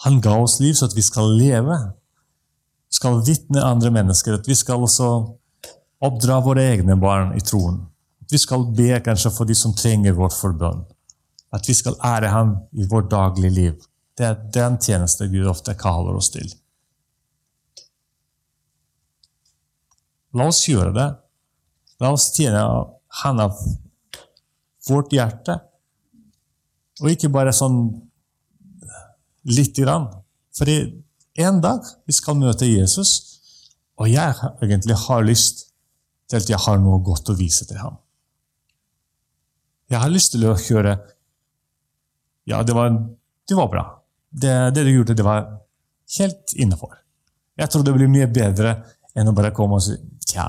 Han 0.05 0.20
ga 0.24 0.37
oss 0.41 0.59
liv 0.61 0.77
så 0.77 0.89
at 0.89 0.97
vi 0.97 1.05
skal 1.05 1.33
leve, 1.37 1.77
skal 2.93 3.22
vitne 3.27 3.64
andre 3.64 3.91
mennesker, 3.93 4.37
at 4.37 4.49
vi 4.49 4.55
skal 4.55 4.85
også 4.87 5.09
oppdra 6.07 6.39
våre 6.45 6.64
egne 6.72 6.97
barn 7.01 7.33
i 7.37 7.43
troen. 7.45 7.81
At 8.22 8.33
vi 8.33 8.41
skal 8.41 8.68
be 8.77 8.93
kanskje 9.05 9.33
for 9.33 9.49
de 9.49 9.57
som 9.57 9.74
trenger 9.77 10.16
vårt 10.16 10.37
forbønn. 10.37 10.85
At 11.53 11.68
vi 11.68 11.74
skal 11.74 11.97
ære 12.05 12.31
ham 12.33 12.57
i 12.72 12.87
vårt 12.89 13.11
daglige 13.11 13.53
liv. 13.53 13.74
Det 14.16 14.27
er 14.27 14.39
den 14.55 14.79
tjeneste 14.83 15.29
Gud 15.33 15.49
ofte 15.51 15.74
kaller 15.79 16.16
oss 16.16 16.31
til. 16.35 16.49
La 20.37 20.51
oss 20.51 20.64
gjøre 20.68 20.93
det. 20.95 21.07
La 22.03 22.12
oss 22.12 22.28
tjene 22.37 22.62
Han 23.22 23.41
av 23.41 23.57
vårt 24.87 25.14
hjerte, 25.14 25.57
og 27.01 27.09
ikke 27.11 27.30
bare 27.32 27.55
sånn 27.57 27.78
lite 29.49 29.82
grann. 29.82 30.05
For 30.55 30.68
en 30.68 31.61
dag 31.64 31.87
vi 32.07 32.14
skal 32.14 32.39
møte 32.39 32.68
Jesus, 32.68 33.41
og 33.97 34.11
jeg 34.12 34.34
egentlig 34.62 34.99
har 35.07 35.24
lyst 35.26 35.66
til 36.28 36.39
at 36.41 36.51
jeg 36.51 36.61
har 36.66 36.78
noe 36.82 37.01
godt 37.07 37.32
å 37.32 37.39
vise 37.39 37.66
til 37.68 37.80
ham. 37.80 37.97
Jeg 39.91 40.03
har 40.03 40.12
lyst 40.12 40.34
til 40.34 40.47
å 40.49 40.57
høre 40.59 40.97
Ja, 42.47 42.61
det 42.62 42.74
var, 42.76 42.93
det 43.49 43.57
var 43.59 43.70
bra. 43.70 43.84
Det, 44.30 44.53
det, 44.74 44.84
du 44.87 44.93
gjorde, 44.93 45.16
det 45.18 45.24
var 45.26 45.47
helt 46.18 46.53
innafor. 46.55 46.93
Jeg 47.59 47.72
tror 47.72 47.82
det 47.82 47.95
blir 47.97 48.11
mye 48.11 48.28
bedre 48.30 48.76
enn 49.16 49.30
å 49.30 49.34
bare 49.34 49.55
komme 49.57 49.80
og 49.80 49.82
si 49.82 49.97
Tja, 50.27 50.47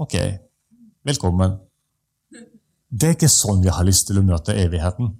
ok, 0.00 0.14
velkommen. 1.04 1.58
Det 2.88 3.08
er 3.10 3.16
ikke 3.16 3.28
sånn 3.28 3.60
vi 3.64 3.72
har 3.72 3.84
lyst 3.84 4.06
til 4.08 4.20
å 4.20 4.24
møte 4.24 4.54
evigheten. 4.56 5.10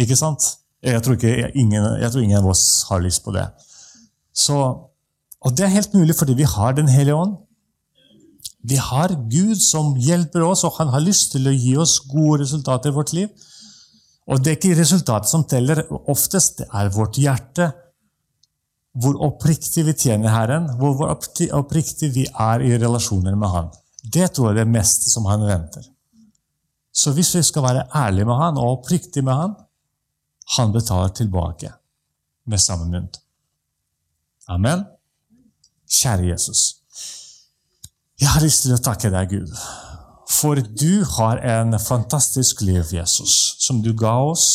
Ikke 0.00 0.16
sant? 0.16 0.46
Jeg 0.84 1.02
tror, 1.04 1.18
ikke, 1.18 1.50
ingen, 1.56 1.84
jeg 2.00 2.12
tror 2.12 2.24
ingen 2.24 2.40
av 2.40 2.48
oss 2.52 2.86
har 2.88 3.02
lyst 3.04 3.24
på 3.24 3.34
det. 3.36 3.44
Så, 4.36 4.56
og 4.56 5.56
det 5.56 5.66
er 5.66 5.74
helt 5.74 5.96
mulig 5.96 6.16
fordi 6.16 6.36
vi 6.36 6.48
har 6.48 6.76
Den 6.76 6.88
hellige 6.92 7.16
ånd. 7.16 7.36
Vi 8.66 8.80
har 8.80 9.12
Gud 9.30 9.60
som 9.62 9.94
hjelper 10.00 10.44
oss, 10.46 10.64
og 10.64 10.80
han 10.80 10.88
har 10.94 11.04
lyst 11.04 11.34
til 11.36 11.46
å 11.48 11.54
gi 11.54 11.76
oss 11.78 11.98
gode 12.08 12.40
resultater 12.42 12.90
i 12.90 12.96
vårt 12.96 13.12
liv. 13.16 13.28
Og 14.26 14.40
det 14.40 14.52
er 14.52 14.58
ikke 14.58 14.80
resultatet 14.80 15.30
som 15.30 15.44
teller. 15.44 15.84
Oftest 16.08 16.62
det 16.62 16.70
er 16.72 16.92
vårt 16.94 17.20
hjerte 17.20 17.70
hvor 18.96 19.18
oppriktig 19.26 19.84
vi 19.86 19.94
tjener 19.96 20.32
Herren, 20.32 20.70
hvor 20.80 21.02
oppriktig 21.10 22.12
vi 22.14 22.24
er 22.26 22.64
i 22.64 22.72
relasjoner 22.80 23.36
med 23.36 23.52
Han. 23.52 23.68
Det 24.02 24.30
tror 24.32 24.50
jeg 24.50 24.56
er 24.56 24.64
det 24.64 24.72
meste 24.72 25.10
som 25.12 25.28
Han 25.28 25.44
venter. 25.44 25.84
Så 26.96 27.12
hvis 27.12 27.34
vi 27.36 27.42
skal 27.44 27.66
være 27.66 27.86
ærlige 27.94 28.28
med 28.28 28.40
Han 28.40 28.60
og 28.60 28.78
oppriktige 28.78 29.24
med 29.26 29.34
Han, 29.34 29.54
Han 30.56 30.72
betaler 30.72 31.08
tilbake 31.08 31.72
med 32.46 32.62
samme 32.62 32.86
mynt. 32.88 33.20
Amen. 34.48 34.84
Kjære 35.90 36.30
Jesus. 36.30 36.76
Jeg 38.20 38.30
har 38.32 38.40
lyst 38.40 38.62
til 38.64 38.72
å 38.72 38.80
takke 38.80 39.10
deg, 39.12 39.28
Gud, 39.28 39.50
for 40.30 40.56
du 40.56 41.04
har 41.18 41.42
en 41.44 41.76
fantastisk 41.78 42.62
liv, 42.64 42.94
Jesus, 42.94 43.56
som 43.60 43.82
du 43.84 43.90
ga 43.92 44.14
oss. 44.30 44.46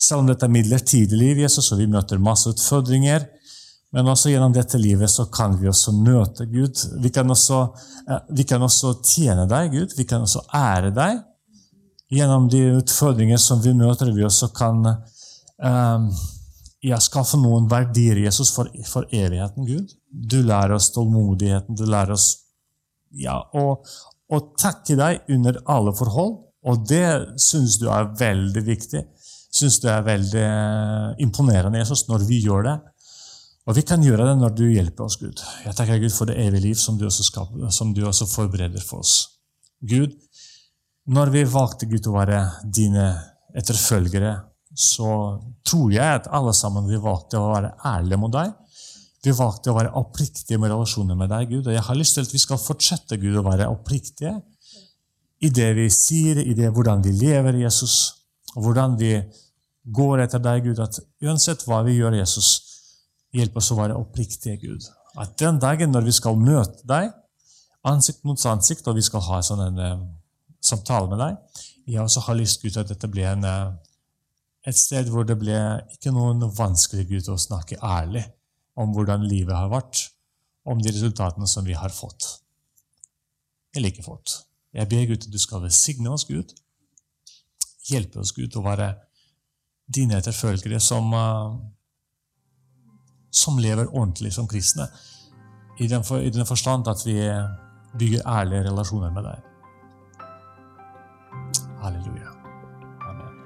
Selv 0.00 0.24
om 0.24 0.30
dette 0.30 0.48
er 0.48 0.52
midlertidig 0.52 1.18
liv, 1.18 1.42
Jesus, 1.44 1.70
og 1.70 1.78
vi 1.78 1.86
møter 1.86 2.18
masse 2.18 2.50
utfordringer, 2.50 3.28
men 3.92 4.06
også 4.06 4.30
gjennom 4.30 4.52
dette 4.54 4.78
livet 4.78 5.10
så 5.10 5.26
kan 5.34 5.56
vi 5.58 5.68
også 5.70 5.92
møte 5.96 6.46
Gud. 6.46 6.78
Vi 7.02 7.10
kan 7.10 7.30
også, 7.30 7.62
eh, 8.08 8.20
vi 8.38 8.44
kan 8.46 8.62
også 8.62 8.94
tjene 9.02 9.48
deg, 9.50 9.72
Gud. 9.72 9.94
Vi 9.98 10.06
kan 10.06 10.22
også 10.22 10.44
ære 10.54 10.92
deg. 10.94 11.24
Gjennom 12.10 12.48
de 12.50 12.62
utfordringer 12.78 13.38
som 13.38 13.62
vi 13.62 13.72
møter, 13.74 14.12
vi 14.14 14.24
også 14.26 14.48
kan 14.54 14.82
um, 14.82 16.06
ja, 16.82 16.98
skaffe 17.02 17.38
noen 17.38 17.68
verdier 17.70 18.18
Jesus 18.18 18.50
for, 18.54 18.70
for, 18.86 19.06
evigheten, 19.14 19.66
Gud. 19.66 19.94
Du 20.10 20.40
lærer 20.42 20.74
oss 20.74 20.90
tålmodigheten. 20.94 21.78
Du 21.78 21.84
lærer 21.86 22.14
oss 22.14 22.32
ja, 23.10 23.40
å, 23.54 23.82
å 24.30 24.40
takke 24.58 24.98
deg 24.98 25.30
under 25.30 25.60
alle 25.70 25.94
forhold. 25.98 26.38
Og 26.66 26.86
det 26.86 27.38
syns 27.40 27.78
du 27.80 27.88
er 27.90 28.10
veldig 28.18 28.64
viktig. 28.66 29.04
Syns 29.50 29.80
du 29.82 29.88
er 29.90 30.06
veldig 30.06 30.48
imponerende, 31.22 31.78
Jesus, 31.82 32.06
når 32.10 32.26
vi 32.28 32.42
gjør 32.44 32.66
det. 32.68 32.78
Og 33.70 33.76
vi 33.78 33.84
kan 33.86 34.02
gjøre 34.02 34.24
det 34.26 34.38
når 34.40 34.54
du 34.58 34.64
hjelper 34.66 35.06
oss, 35.06 35.16
Gud. 35.20 35.38
Jeg 35.62 35.76
takker 35.78 36.00
Gud 36.02 36.10
for 36.10 36.26
det 36.26 36.40
evige 36.42 36.64
liv 36.64 36.78
som 36.78 36.96
du 36.98 37.04
også, 37.06 37.22
skaper, 37.22 37.68
som 37.70 37.92
du 37.94 38.02
også 38.08 38.26
forbereder 38.26 38.82
for 38.82 39.04
oss. 39.04 39.12
Gud, 39.86 40.16
når 41.06 41.30
vi 41.30 41.44
valgte 41.46 41.86
Gud 41.86 42.08
å 42.10 42.16
være 42.16 42.40
dine 42.66 43.12
etterfølgere, 43.54 44.32
så 44.74 45.12
tror 45.66 45.92
jeg 45.94 46.18
at 46.18 46.26
alle 46.34 46.54
sammen 46.56 46.88
vi 46.90 46.98
valgte 46.98 47.38
å 47.38 47.52
være 47.52 47.70
ærlige 47.86 48.18
mot 48.18 48.34
deg. 48.34 48.50
Vi 49.22 49.34
valgte 49.36 49.70
å 49.70 49.76
være 49.76 49.92
oppriktige 50.00 50.58
med 50.58 50.72
relasjoner 50.72 51.18
med 51.18 51.30
deg, 51.30 51.50
Gud. 51.50 51.68
Og 51.68 51.76
jeg 51.76 51.84
har 51.86 51.98
lyst 51.98 52.16
til 52.16 52.26
at 52.26 52.34
vi 52.34 52.42
skal 52.42 52.58
fortsette 52.58 53.20
Gud, 53.22 53.38
å 53.38 53.46
være 53.46 53.70
oppriktige 53.70 54.34
i 55.40 55.52
det 55.54 55.70
vi 55.78 55.86
sier, 55.94 56.42
i 56.42 56.56
det 56.58 56.72
hvordan 56.74 57.04
vi 57.04 57.14
lever, 57.16 57.62
Jesus, 57.62 57.96
og 58.56 58.66
hvordan 58.66 58.98
vi 58.98 59.14
går 59.94 60.24
etter 60.26 60.42
deg, 60.42 60.66
Gud. 60.66 60.82
At 60.82 60.98
uansett 61.22 61.62
hva 61.68 61.84
vi 61.86 61.96
gjør, 62.00 62.18
Jesus, 62.18 62.59
Hjelp 63.36 63.60
oss 63.60 63.70
å 63.70 63.78
være 63.78 63.98
oppriktige, 63.98 64.56
Gud. 64.58 64.86
At 65.20 65.36
den 65.38 65.60
dagen 65.62 65.92
når 65.94 66.08
vi 66.08 66.14
skal 66.14 66.38
møte 66.38 66.82
deg, 66.88 67.12
ansikt 67.86 68.24
mot 68.28 68.40
ansikt, 68.50 68.88
og 68.90 68.98
vi 68.98 69.04
skal 69.06 69.22
ha 69.26 69.40
sånn 69.44 69.62
en 69.64 69.78
uh, 69.80 70.02
samtale 70.60 71.08
med 71.08 71.22
deg 71.22 71.62
Jeg 71.88 72.02
også 72.02 72.26
har 72.26 72.36
lyst 72.36 72.60
Gud, 72.62 72.76
at 72.76 72.90
dette 72.90 73.08
blir 73.10 73.30
en, 73.30 73.46
uh, 73.46 73.72
et 74.66 74.76
sted 74.76 75.08
hvor 75.10 75.24
det 75.26 75.38
blir 75.40 75.80
ikke 75.94 76.12
noen 76.14 76.44
vanskelig 76.56 77.06
Gud, 77.08 77.30
å 77.30 77.38
snakke 77.40 77.80
ærlig 77.82 78.26
om 78.80 78.92
hvordan 78.94 79.26
livet 79.26 79.56
har 79.56 79.70
vært, 79.72 80.10
om 80.68 80.78
de 80.82 80.92
resultatene 80.92 81.48
som 81.48 81.64
vi 81.66 81.74
har 81.78 81.92
fått. 81.94 82.26
Eller 83.74 83.90
ikke 83.90 84.06
fått. 84.06 84.42
Jeg 84.76 84.88
ber 84.90 85.06
Gud 85.08 85.24
at 85.26 85.32
du 85.32 85.38
skal 85.40 85.62
velsigne 85.64 86.10
oss, 86.12 86.26
Gud. 86.28 86.52
Hjelpe 87.90 88.20
oss, 88.22 88.34
Gud, 88.36 88.54
å 88.54 88.64
være 88.64 88.92
dine 89.90 90.20
etterfølgere 90.20 90.78
som 90.82 91.10
uh, 91.16 91.56
som 93.30 93.58
lever 93.58 93.88
ordentlig 93.94 94.32
som 94.34 94.48
kristne. 94.48 94.88
I 95.78 95.88
den, 95.88 96.04
for, 96.04 96.20
I 96.20 96.30
den 96.30 96.46
forstand 96.46 96.88
at 96.88 97.02
vi 97.06 97.16
bygger 97.98 98.26
ærlige 98.28 98.66
relasjoner 98.68 99.10
med 99.14 99.24
deg. 99.24 99.46
Halleluja. 101.80 102.34
Amen. 103.08 103.40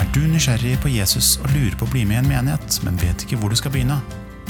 Er 0.00 0.08
du 0.14 0.22
nysgjerrig 0.24 0.78
på 0.82 0.92
Jesus 0.92 1.36
og 1.42 1.52
lurer 1.52 1.76
på 1.76 1.88
å 1.88 1.92
bli 1.92 2.06
med 2.08 2.22
i 2.22 2.22
en 2.22 2.32
menighet, 2.32 2.80
men 2.86 3.00
vet 3.02 3.26
ikke 3.26 3.42
hvor 3.42 3.52
du 3.52 3.58
skal 3.60 3.74
begynne? 3.74 4.00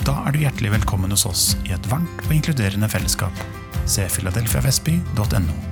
Da 0.06 0.16
er 0.26 0.34
du 0.34 0.40
hjertelig 0.42 0.72
velkommen 0.78 1.14
hos 1.14 1.26
oss 1.28 1.44
i 1.66 1.74
et 1.74 1.90
varmt 1.90 2.24
og 2.26 2.32
inkluderende 2.34 2.90
fellesskap. 2.90 3.44
Se 3.86 4.06
filadelfiavestby.no. 4.10 5.71